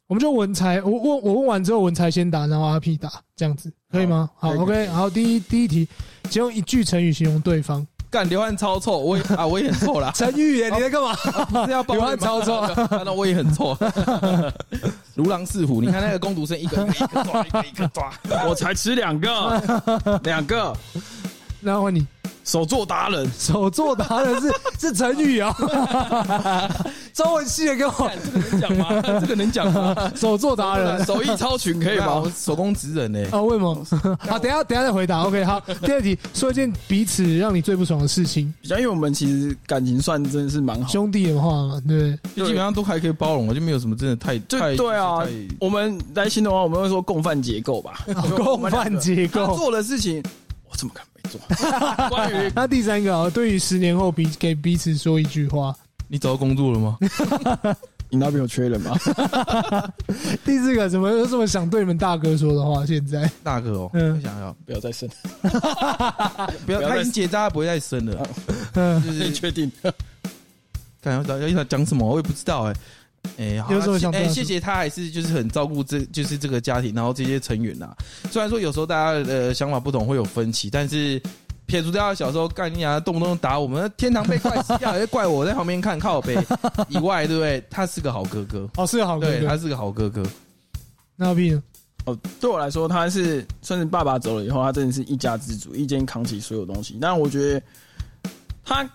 [0.06, 4.30] 我们就文才，我问我问完之后，文才先答，然后阿 P 打，这样子可以吗？
[4.36, 4.86] 好，好，OK。
[4.86, 5.86] 好，第一第一题，
[6.30, 7.86] 请用一句成语形容对方。
[8.10, 10.10] 干流汗超臭，我也啊，我也很臭啦。
[10.16, 11.14] 陈玉耶，你在干嘛？
[11.66, 12.62] 是要流汗超臭，
[13.04, 13.76] 那我也很臭。
[15.14, 18.12] 如狼似虎，你看那个工读生一个一个一个抓，一个一个抓，
[18.48, 20.74] 我才吃两个，两个。
[21.60, 22.06] 然后你。
[22.46, 24.54] 手作达人，手作达人是
[24.88, 25.52] 是成语啊！
[27.12, 29.02] 中文系的跟我这个能讲吗？
[29.20, 29.94] 这个能讲吗？
[30.14, 32.22] 手作达人，手艺超群可以吗？
[32.36, 33.18] 手工职人呢？
[33.32, 33.84] 啊，为什么？
[34.20, 35.24] 好，等下等下再回答。
[35.24, 35.60] OK，好。
[35.82, 38.54] 第二题，说一件彼此让你最不爽的事情。
[38.62, 45.18] 因为我们其实感情算真的是蛮好，兄弟的话嘛，对，基本上都还可以包容，我就没有什么真的太太对啊。
[45.58, 48.04] 我们来新的话，我们会说共犯结构吧？
[48.36, 50.22] 共犯结构做的事情，
[50.70, 51.06] 我怎么看？
[52.08, 55.74] 关于那第三个啊，对于十年后彼给彼此说一句话，
[56.08, 56.96] 你找到工作了吗？
[58.08, 58.96] 你那边有缺人吗？
[60.44, 62.86] 第四个，怎么有这么想对你们大哥说的话？
[62.86, 65.08] 现在大哥哦，嗯，想要不要再生，
[66.64, 68.28] 不要他已经结扎，不会再生了。
[68.74, 69.70] 嗯，就是确定。
[71.02, 72.74] 看要要讲什么，我也不知道哎。
[73.36, 73.72] 哎，好，
[74.12, 77.94] 哎，谢谢他，还是就是很照顾这就是这个家庭，然后这些成员呐。
[78.30, 81.20] 虽然说有时候大家的想法不同，会有分歧，但是
[81.66, 86.36] 撇除掉小时候干你娘动不动打我们，天堂被怪死掉，也 怪我在旁边看靠北
[86.88, 87.62] 以外，对不对？
[87.68, 90.22] 他是个好哥哥，哦，是个好哥哥，对，他是个好哥哥。
[91.16, 91.60] 那边
[92.04, 96.96] 哦，对我来说，他是算是爸爸走了以后，他真的是一家之主，一肩扛起所有东西。
[97.00, 97.60] 但我觉得
[98.64, 98.88] 他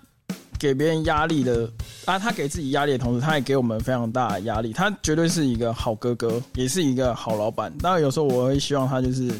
[0.62, 1.68] 给别人压力的
[2.05, 4.72] 啊，他给自己压力的同时，他也给我们非常大的压力。
[4.72, 7.76] 他绝对是一个好哥哥，也是一个好老板。
[7.80, 9.32] 当然，有时候我会希望他就是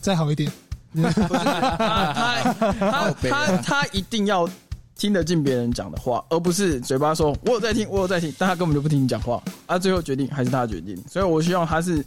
[0.00, 0.48] 再好一点。
[0.92, 4.48] 不是他他他他他一定要
[4.96, 9.42] 听得进别人讲的话，而不是嘴巴说我有在听，我有在听，但他根本就不听你讲话。
[9.66, 10.96] 啊，最后决定还是他决定。
[11.10, 12.04] 所以我希望他是。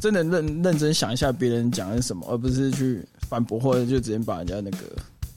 [0.00, 4.78] 真的认认真想一下别人讲的是什么，而不是去反驳或者就直接把人家那个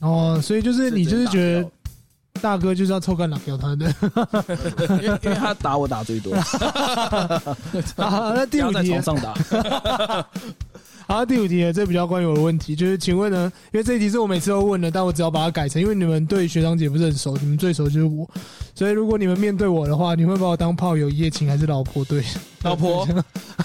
[0.02, 1.72] 哦，所以就是你就是觉得
[2.38, 3.94] 大哥就是要臭干老掉他的，
[5.02, 6.36] 因为因为他打我打最多，
[7.98, 8.74] 好，那第五题。
[8.74, 10.26] 在床上打。
[11.10, 18.30] 好，第五题呢，这比较关于我的问题，就是请问呢，因为这一题是我每次都问的，但我只要把它改成，因为你们对学长姐不是很熟，你们最熟就是我，
[18.76, 22.04] 所以如果你们面对我的话，你会把我当炮友一夜情还是老婆？
[22.04, 22.22] 对？
[22.68, 23.08] 老婆，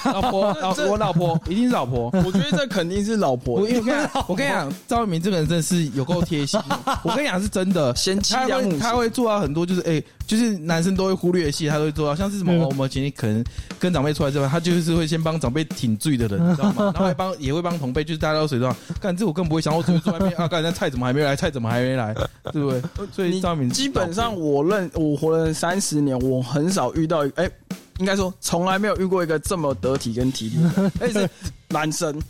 [0.05, 3.61] 老婆，老我老婆一定是老婆，我觉得这肯定是老婆。
[3.69, 6.59] 因为我跟你讲，我跟你讲，赵一鸣这个人真的是有够贴心。
[7.05, 13.45] 我跟你讲是真的，贤妻良母，他会做到很多，就是哎，就是男生都会忽略的戏，他都会做到，像是什么我们前天可能
[13.79, 16.85] 跟长辈出来之后，他就是会先帮长辈挺罪的人，你知道吗？
[16.95, 18.75] 然后还帮也会帮同辈，就是大家都水状。
[18.99, 21.37] 干这我更不会想，我只会坐外面啊，干人家菜怎么还没来？
[21.37, 22.15] 菜怎么还没来？
[22.51, 22.83] 对不对？
[23.13, 27.49] 所以赵文明基本上我认我活了三十年，我很少遇到哎。
[27.99, 31.31] 应该说，从来没有遇过一个这么得体跟体贴的，而且是
[31.69, 32.21] 男生，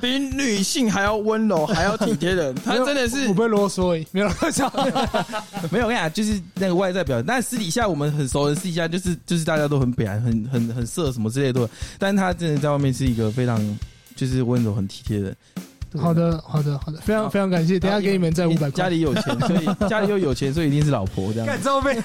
[0.00, 2.54] 比女性还要温柔，还要体贴的人。
[2.64, 4.72] 他真的是不会啰嗦，没有乱讲，
[5.70, 5.86] 没有。
[5.86, 11.68] 我跟你讲，就是那个外在表现，但私底下我们很熟的，私底下就是就是大家都很表很很很色什么之类的。
[11.98, 13.78] 但是他真的在外面是一个非常
[14.14, 15.34] 就是温柔、很体贴的。
[15.98, 17.80] 好的，好的，好的，非常非常感谢。
[17.80, 18.70] 等下给你们再五百块。
[18.70, 21.46] 家里有钱，所以 家里又有钱，所以一定是老婆这样。
[21.46, 21.98] 干照背。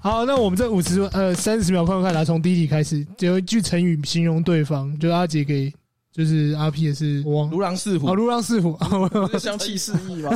[0.00, 5.72] 好，那我们这五十呃三十秒快快来，从第一题开始，有一句成语形容对方，就是阿杰给，
[6.12, 8.78] 就是阿 P 也是如狼似虎，哦，如狼似虎，
[9.38, 10.30] 香气四溢吗？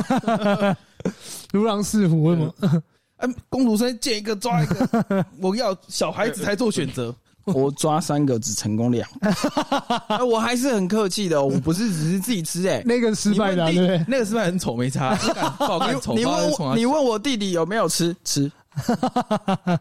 [1.53, 2.53] 如狼似虎，为什么？
[3.17, 9.07] 哎，工读生见一个抓一个， 我要小孩子才做选择，我抓三个只成功两。
[9.21, 15.15] 个，我还是很客气的，我不是只是自己吃，哎，那个失败的，对，那个失败很丑，没差，
[15.57, 16.15] 不好看，丑。
[16.15, 18.51] 你问我，你问我弟弟有没有吃吃？
[18.75, 19.79] 哈哈哈哈哈！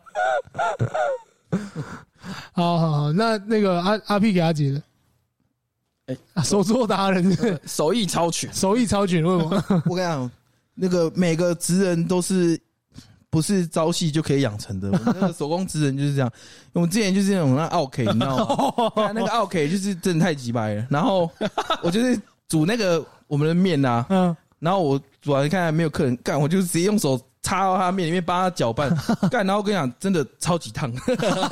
[2.53, 4.83] 好好好，那那个阿阿 P 给阿杰的，
[6.07, 9.83] 哎，手作达人，手艺超群， 手艺超群，为什么？
[9.87, 10.31] 我跟你讲，
[10.75, 12.61] 那个每个职人都是
[13.29, 14.91] 不是朝夕就可以养成的。
[15.05, 16.31] 那个手工职人就是这样，
[16.73, 18.37] 我们之前就是那种那奥 K，你知道
[18.97, 19.13] 吗？
[19.15, 20.87] 那个奥 K 就是真的太鸡掰了。
[20.91, 21.31] 然后
[21.83, 22.19] 我就是
[22.49, 27.21] 煮那个我们的面呐，嗯，然后我煮完看没有客人干，我就直接用手。
[27.43, 28.89] 插到他面里面帮他搅拌
[29.31, 30.93] 干，然后我跟你讲，真的超级烫。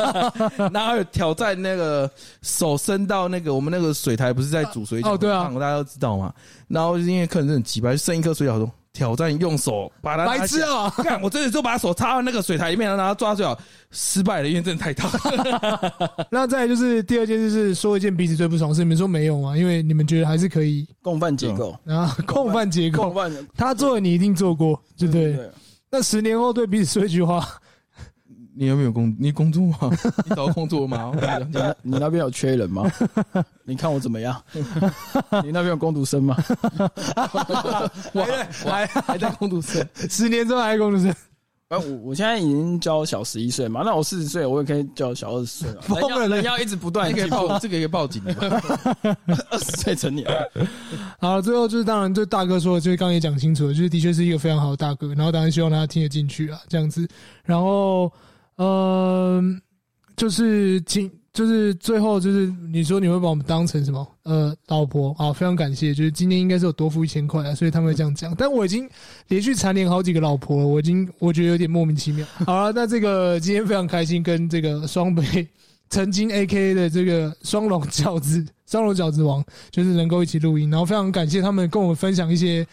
[0.73, 2.11] 然后还有挑战那个
[2.43, 5.15] 手伸到那个我们那个水台，不是在煮水饺？
[5.15, 6.33] 哦，对啊，大家都知道嘛。
[6.69, 10.91] 然后因为客人真的很奇葩，就剩一颗水饺，说挑战用手把它白痴啊！
[11.03, 13.57] 干，我真的就把手插到那个水台里面，然后他抓水饺，
[13.91, 15.11] 失败了，因为真的太烫。
[16.31, 19.57] 那再来就是第二件事，是说一件彼此最不爽的事，你们说没有吗？
[19.57, 25.51] 因为你们觉得还是可以共犯结构啊，共犯结构，共犯他做的你一定做过，对不对？
[25.91, 27.45] 那十年后对彼此说一句话，
[28.55, 29.15] 你有没有工？
[29.19, 29.79] 你工作吗？
[30.25, 31.13] 你找工作吗？
[31.83, 32.91] 你你那边有缺人吗？
[33.65, 34.41] 你看我怎么样？
[35.43, 36.37] 你那边有工读生吗？
[38.13, 38.23] 我
[38.71, 41.15] 还还在工读生，十年之后还工读生。
[41.79, 45.81] 我我现在已经教小十一岁嘛，那我四十岁我也可以教小二十岁 了。
[45.89, 48.35] 人要人要一直不断，可以报这个可以报警的。
[49.51, 50.27] 二十岁成年。
[51.21, 57.07] 好，最后就是当然，就大哥说的，就是刚刚也讲清楚了，就是的确是一个非常好的大哥，然后当然希望大家听得进去啊，这样子。
[57.45, 58.11] 然后，
[58.57, 59.43] 嗯、呃，
[60.17, 61.09] 就是请。
[61.33, 64.07] 就是最后就是你说你会把我们当成什么？
[64.25, 65.95] 呃，老婆啊，非常感谢。
[65.95, 68.35] 就是今天应该是有多付一千块啊，所以他们会这样讲。
[68.37, 68.89] 但我已经
[69.29, 72.27] 连续蝉联好几个老婆了，我已经我觉得有点莫名其妙。
[72.45, 75.47] 好了，那这个今天非常开心，跟这个双北
[75.89, 82.67] 曾经 AKA 的这个双龙饺子、双龙饺子王，就是能够一起录音，然后非常感谢他们跟我们分享一些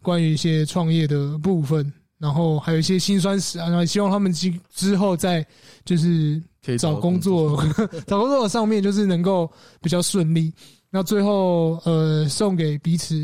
[0.00, 5.46] 关于一些创业的部分，然后还有一些辛酸史啊，然后希望他们之之后在
[5.84, 6.42] 就是。
[6.78, 7.64] 找工作，
[8.06, 9.50] 找工作的上面就是能够
[9.80, 10.52] 比较顺利。
[10.90, 13.14] 那最后，呃，送给彼此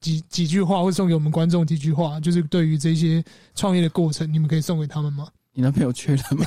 [0.00, 3.22] 几几句话，或送给我们观众几句话，就是对于这些
[3.54, 5.28] 创业的过程，你们可以送给他们吗？
[5.52, 6.46] 你男朋友缺人吗？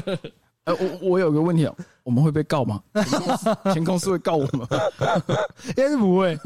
[0.64, 2.82] 呃，我我有个问题哦，我们会被告吗？
[3.74, 4.66] 前公司会告我们吗？
[5.66, 6.38] 应该是不会。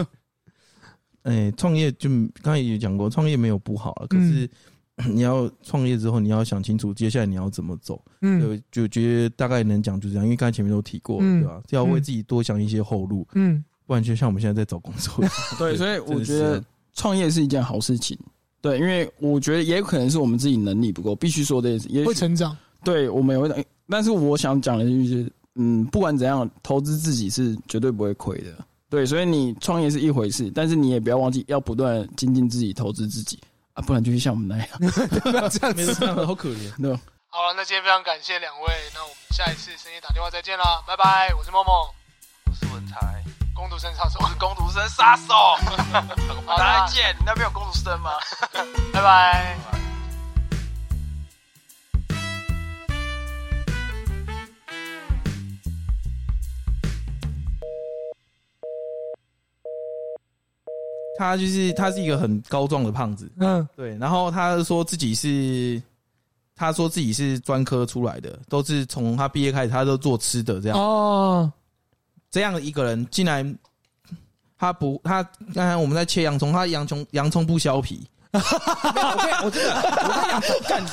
[1.24, 2.08] 哎，创业就
[2.40, 4.48] 刚才也讲过，创业没有不好了，可是。
[5.10, 8.00] 你要创业之后，你要想清楚接下来你要怎么走。
[8.20, 11.60] 嗯，就，就觉得大概能讲就这样，因为刚才前面都提过，嗯、对吧？
[11.70, 13.26] 要为自己多想一些后路。
[13.34, 15.12] 嗯，不然就像我们现在在找工作。
[15.58, 16.62] 对，所以我觉得
[16.92, 18.16] 创业是一件好事情。
[18.60, 22.56] 对，因为我觉得也有可能是我们自己能力不够，必须说的也会成长。
[22.84, 28.64] 对，我们也会，但是我想讲的就是，嗯，不管怎样，投资自己是绝对不会亏的。
[28.90, 34.68] 对，所以你创业是一回事，但是你也不要忘记要不断精进自己，投资自己啊，不然就是像我们那样，
[35.22, 36.82] 不要这样子，这样好可怜。
[36.82, 36.94] 对，
[37.28, 41.74] 好了，那今天非常感谢两位，那我们下一次深夜打电话再见啦，拜拜，我是梦梦，
[42.46, 43.24] 我是文才，
[43.54, 45.34] 工读生杀手，我 是工读生杀手，
[46.46, 48.12] 大家见，你那边有工读生吗？
[48.92, 49.83] 拜拜。
[61.18, 63.96] 他就是他是一个很高壮的胖子，嗯，对。
[63.98, 65.80] 然后他说自己是，
[66.56, 70.78] 他说自己是专科出来的，都是从他毕业开始，他都做吃的这样。
[70.78, 71.52] 哦，
[72.30, 73.56] 这样的一个人，竟然
[74.58, 75.22] 他不，他
[75.54, 78.06] 刚才我们在切洋葱，他洋葱洋葱不削皮。
[78.34, 80.84] 我我真的，我跟你讲，干，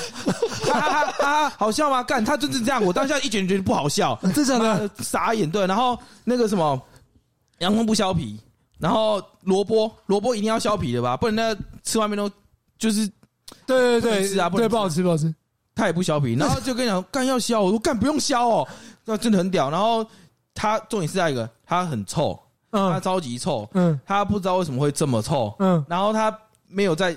[0.71, 2.03] 哈哈哈哈，好笑吗？
[2.03, 2.83] 干，他就是这样。
[2.83, 5.49] 我当下一点觉得不好笑， 真的傻眼。
[5.49, 6.79] 对，然后那个什么，
[7.57, 8.39] 洋葱不削皮。
[8.81, 11.15] 然后萝卜，萝卜一定要削皮的吧？
[11.15, 12.29] 不然那吃外面都
[12.79, 13.07] 就是，
[13.67, 15.33] 对对对，是啊，对，不好吃，不好吃。
[15.73, 18.67] 他也不削皮，然后就跟你讲干要削，我说干不用削哦，
[19.05, 19.69] 那真的很屌。
[19.69, 20.05] 然后
[20.53, 22.37] 他重点是那一个，他很臭，
[22.71, 27.15] 他超级臭，嗯，他不知道为什么会这么臭，嗯，然后他没有在，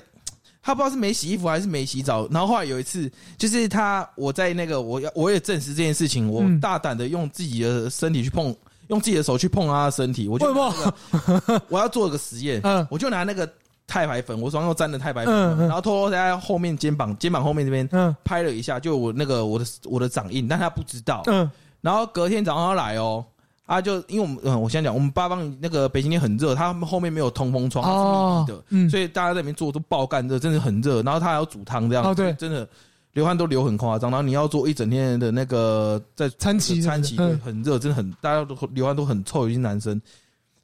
[0.63, 2.29] 他不知道是没洗衣服还是没洗澡。
[2.29, 8.55] 然后后来有一次，就是他我在那个我要我也证实这件事情，我大胆的用自己的身体去碰。
[8.89, 13.49] 用自己的手去碰他的身体，我就、那个、我要做一个实验，嗯，我就拿那个
[13.87, 23.25] 太白粉，我手上又沾了太白粉，嗯，然后偷偷在后面肩膀肩膀后面这边，嗯，拍了一下，就我那个我的我的掌印，但他不知道，嗯，然后隔天早上他来哦，
[23.67, 32.69] 他就因为我们嗯，我先讲，我们八方那个北京天很热，他们后面没有通风窗，是密闭的，嗯，所以大家在里面做都爆干热，真的很热，然后他还要煮汤这样，哦，对，真的。
[33.15, 39.99] 流汗都流很夸张，然后你要做一整天的那个在餐期，餐期很热，真的很大家都流汗都很臭，有些男生。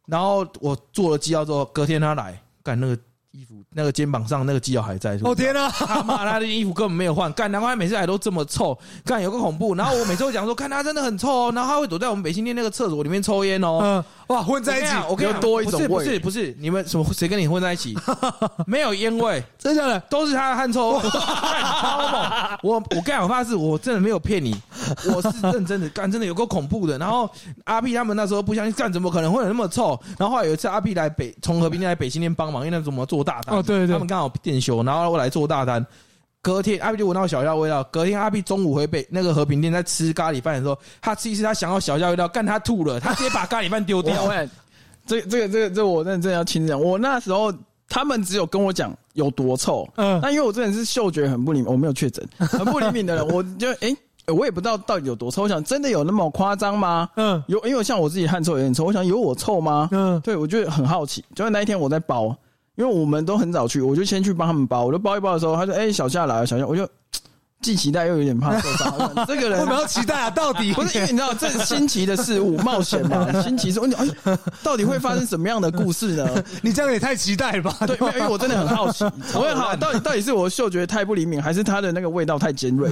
[0.07, 2.99] 然后我做了机药之后，隔天他来干那个。
[3.33, 5.71] 衣服那个肩膀上那个肌肉还在，哦天啊！
[5.71, 9.75] 他妈他的衣服根本没有换，干难怪他每次来都这么臭，干有个恐怖。
[9.77, 13.79] 然后我每次会讲说，看他真的很臭哦，然后他会躲在我们北新店那个厕所里面抽烟哦。
[13.81, 17.97] 嗯，哇，混在一起，我跟你讲多一种味，不是不是，你们什么谁跟你混在一起？
[18.67, 21.01] 没有烟味，真的都是他的汗臭。
[21.81, 22.59] 超猛！
[22.63, 24.57] 我我跟你讲，我发誓，我真的没有骗你，
[25.15, 26.99] 我是认真的，干真的有够恐怖的。
[26.99, 27.31] 然后
[27.65, 29.99] 阿 P 他们那时候不相信，干怎么可能会有那么臭？
[30.19, 33.57] 然后后来有一次阿 P 来北从和平店来北新店帮忙，因为那怎么做大单？
[33.57, 35.85] 哦，对对，对，他们刚好店休，然后我来做大单。
[36.43, 37.85] 隔天阿 P 就闻到小料味道。
[37.85, 44.27] 隔天阿 P 中午回北那个和平店在吃咖喱饭的时候，他吃一次他想要小料味道，干他吐了，他直接把咖喱饭丢掉。
[45.07, 46.81] 这、这个、这个、这个、我认真要亲讲。
[46.81, 47.53] 我那时候
[47.89, 53.97] 他们只有跟我讲有多臭，嗯，那因为我真的是嗅觉很不灵敏，我没有确诊，很不灵敏的人，我就哎、欸，
[54.31, 55.43] 我也不知道到底有多臭。
[55.43, 57.09] 我想真的有那么夸张吗？
[57.17, 59.89] 嗯，有，因为像我自己汗臭有点臭，我想有我臭吗？
[59.93, 61.25] 嗯，对，我就很好奇。
[61.35, 62.37] 就那一天我在包。
[62.77, 64.87] 因为我们都很早去，我就先去帮他们包。
[64.87, 66.89] 我就包一包的时候，他说：“哎、欸，小夏来了，小夏。”我就
[67.63, 69.15] 既期待又有点怕 受伤。
[69.27, 70.31] 这个人为什么要期待啊？
[70.35, 73.27] 到底不是因为你知道这新奇的事物，冒险嘛？
[73.43, 76.27] 新奇是问题，哎， 到底会发生什么样的故事呢？
[76.63, 77.77] 你这样也太期待了吧？
[77.87, 79.05] 对，因为我真的很好奇，
[79.35, 82.91] 我很好，到底到底是我嗅觉太不灵敏，还是他的那个味道太尖锐？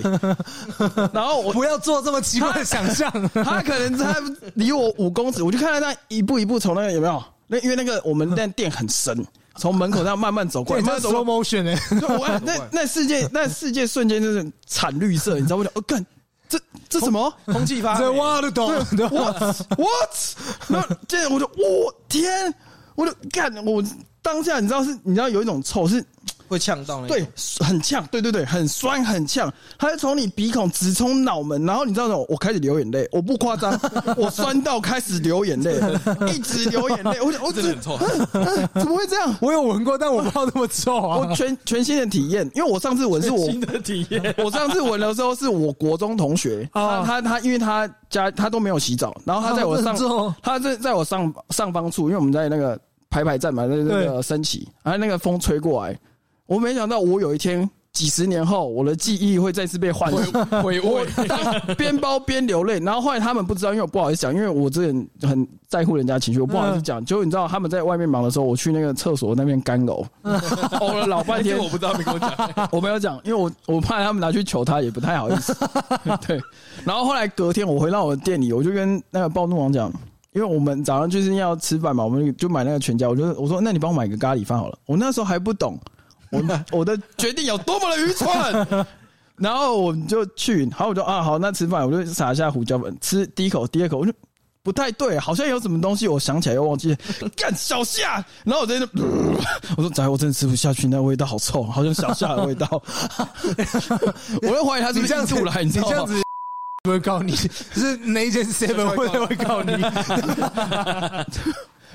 [1.13, 4.15] 然后我不要做这么奇怪的想象，他可能他
[4.55, 7.23] 离我五公尺，我就看到他一步一步从那个有没有？
[7.47, 9.25] 那因为那个我们那店很深。
[9.59, 11.11] 从门口上慢慢走过来，慢慢走。
[11.11, 11.79] slow motion 哎，
[12.17, 15.67] 我那 那世界那世界瞬间就是惨绿色，你知道不？
[15.75, 16.05] 我干，
[16.49, 17.33] 这这什么？
[17.47, 18.09] 空气发黑。
[18.11, 19.43] 挖得懂？What
[19.77, 20.11] what？
[20.69, 22.55] 那这样我就我天，
[22.95, 23.83] 我就干，我
[24.23, 26.05] 当下你知道是，你知道有一种臭是。
[26.49, 27.27] 会呛到那对，
[27.61, 32.27] 很呛，对对对，很酸很呛，它会从你鼻孔直冲脑门，然后你知道什么？
[32.29, 33.79] 我开始流眼泪，我不夸张，
[34.17, 35.79] 我酸到开始流眼泪，
[36.33, 37.21] 一直流眼泪。
[37.21, 37.99] 我想，我真的很臭，
[38.75, 39.35] 怎么会这样？
[39.41, 41.19] 我有闻过，但我不知道那么臭啊！
[41.19, 49.97] 我全全新的体验，因为我上次闻是我新的体验， 我上次闻的时候是我国中同学，他他他，因为他家他都没有洗澡，然后他在我上，
[50.43, 52.79] 他在在我上上方处，因为我们在那个
[53.11, 55.99] 排排站嘛，在那个升旗，然后那个风吹过来。
[56.49, 60.33] 我没想到，我有一天几十年后，我的记忆会再次被唤醒，
[60.63, 61.07] 回味，
[61.77, 62.81] 边包边流泪。
[62.81, 67.05] 然后后来他们不知道，因为我不好意思讲，因为我这人很在乎人家情绪，我不好意思讲。
[67.05, 71.59] 就你知道他们在外面忙的时候，我去那个厕所那边干呕，呕了老半天。
[71.59, 75.55] 我不知道，没跟我讲，我没有讲，因为我我怕他们拿去求他，也不太好意思。
[76.27, 76.41] 对。
[76.87, 79.93] 然后后来隔天我回到我的店里，我就跟那个暴怒王讲。
[80.35, 83.09] 因为我们早上就是要吃饭嘛，我们就买那个全家。
[83.09, 84.79] 我就我说，那你帮我买个咖喱饭好了。
[84.87, 85.77] 我那时候还不懂，
[86.31, 88.87] 我我的决定有多么的愚蠢。
[89.39, 94.13] 然后我就去，然后我就啊好，那吃饭我就撒一下胡椒粉，吃第一口，第二口我就
[94.65, 96.97] 不太对，好像有什么东西，我想起来又忘记了。
[97.37, 98.87] 干小夏，然后我在那，
[99.79, 102.67] 我说仔，我真的吃不下去，那味道好臭，好像小夏的味道。
[104.43, 106.15] 我又怀疑他是不是这样吐来，你知道吗？
[106.89, 109.73] 会告你，是哪一间 seven 会会告你？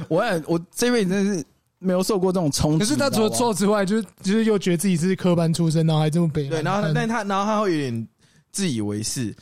[0.08, 1.46] 我我这辈子真的是
[1.84, 2.80] 没有受过这种冲击。
[2.80, 6.48] 可是他除了错之外，就是就是又觉得自己是科班出身，然后还这么北。
[6.48, 8.08] 对，然后但他然后他会有点
[8.52, 9.36] 自以为是。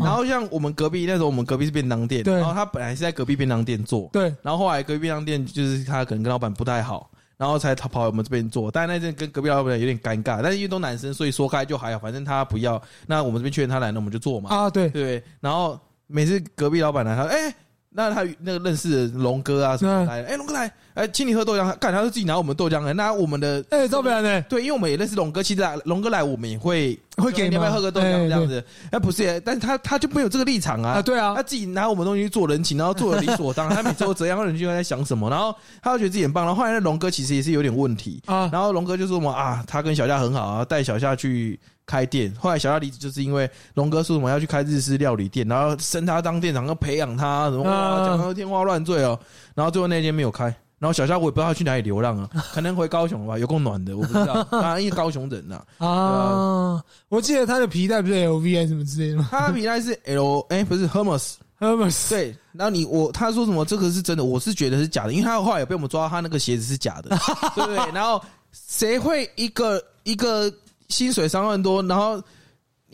[0.00, 4.24] 然后像我们隔壁那时候，我们隔壁是便当店，然后他本来是在隔壁便当店做，对。
[4.42, 7.10] 然后后来隔壁便当店就是他可能跟老板不太好。
[7.36, 14.50] 然后才逃跑我们这边做，但是那阵跟隔壁老板有点尴尬，但是因为都男生，所以说开就还好，反正他不要，那我们这边劝他来，那我们就做嘛。
[14.50, 15.20] 啊，对对。
[15.40, 17.48] 然后每次隔壁老板来，他哎。
[17.48, 17.54] 欸
[17.96, 20.24] 那他那个认识的龙哥啊什么来？
[20.24, 21.76] 哎，龙哥来，哎，请你喝豆浆。
[21.78, 22.92] 干，他是自己拿我们豆浆的。
[22.94, 24.40] 那我们的哎，照表呢？
[24.48, 28.64] 对，因为我们也认识龙哥，其实龙哥来我们也会会给你要不要喝个豆浆这样子。
[28.90, 31.02] 哎，不是，但是他他就没有这个立场啊。
[31.02, 33.74] 对啊，他自己拿我们东西去做人情，然后做的理所当然。
[33.76, 35.28] 他每次都这样，人就在想什么？
[35.28, 36.44] 然后他就觉得自己很棒。
[36.46, 38.48] 然后后来那龙哥其实也是有点问题啊。
[38.52, 41.58] 然后龙哥就说什么啊，他跟小夏很好啊，带小夏去。
[41.86, 47.62] 开店，后来小夏离职，就是因为龙哥说什么要去开日式料理店，然后升他当店长，要培养他，什么
[48.06, 49.20] 讲的天花乱坠哦。
[49.54, 54.42] 然后最后那间没有开，然后小夏我也不知道他去哪里流浪啊， 可能回高雄了吧，有够暖的，我不知道。
[54.50, 59.28] 当然因为高雄人呐啊，我记得他的皮带不是 LV 还是什么之类的吗？
[59.30, 62.36] 他的皮带是 L 哎，不是 Hermes，Hermes 对。
[62.52, 67.10] 然后你我他说什么这个是真的，我是觉得是假的，因为他后来也被我们抓到他那个鞋子是假的，
[67.54, 67.76] 对不对？
[67.92, 68.22] 然后
[68.52, 70.52] 谁会一个一个。
[70.90, 72.22] 薪水三万多，然后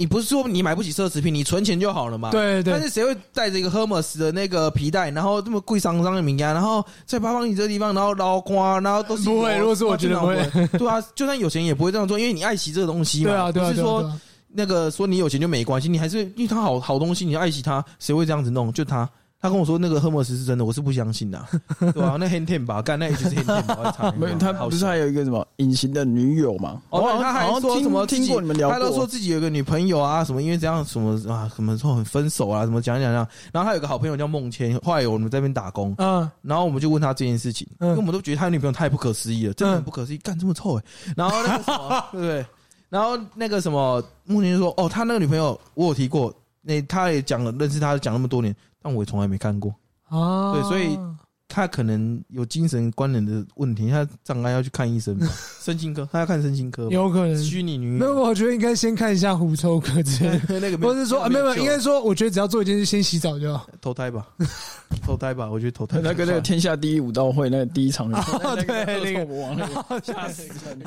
[0.01, 2.31] 你不是说你买不起奢侈品，你存钱就好了嘛？
[2.31, 2.73] 对对。
[2.73, 9.55] 但是谁会带着一个 Hermes 的那个皮带，然后这么贵商商的名家，然后在八方你这个地方，然后捞瓜，然后都是不会。
[9.59, 10.37] 如果是我觉得不会，
[10.79, 13.31] 对啊，就算有钱也不会这样做，因为你爱惜这个东西嘛。
[13.31, 13.69] 对啊，对啊。
[13.69, 18.73] 不是说那个说你有钱就没关系，你还是因为它好好东西，你要爱惜它，谁会这样子弄？
[18.73, 19.07] 就他。
[19.41, 21.43] 他跟我说那个赫莫斯是真的，我是不相信的，
[21.81, 22.17] 对吧？
[22.21, 24.15] 那黑天吧，干那也就是黑天吧。
[24.19, 26.83] 没有，他不是还有一个什么隐形的女友吗？
[26.91, 33.27] 哦，他还说什么听过你们聊过，他都说自己有个女朋友啊，什么因为这样什么啊，什么说很分手啊，什么讲讲讲。
[33.53, 40.85] 然后他有个好朋友叫孟谦，后来我们在那边打工，嗯，然后我们就问他这件事情，因为我们都觉得他女朋友太不可思议了，真的很不可思议，干这么臭哎。
[41.17, 42.47] 然后那个什么， 对不对？
[42.91, 49.75] 然后那个什么孟谦就说，哦，他那个女朋友我有提过，那他也讲了认识他讲那么多年，但我也从来没看过。
[50.09, 50.99] 啊，对，所以
[51.47, 55.27] 他可能有精神关联的问题，他障碍要去看医生嘛，
[55.61, 57.99] 身心科，他要看身心科，有可能虚拟女友。
[57.99, 64.27] 没有，我觉得应该先看一下狐臭科之类的， 那个，或者是说啊，没有，没有，应该说，我觉得只要做一件事，先洗澡就好，投胎吧，
[65.03, 66.01] 投胎吧，我觉得投胎。
[66.03, 69.57] 那个那个天下第一武道会那个第一场，对，那个王，
[70.03, 70.83] 吓死人。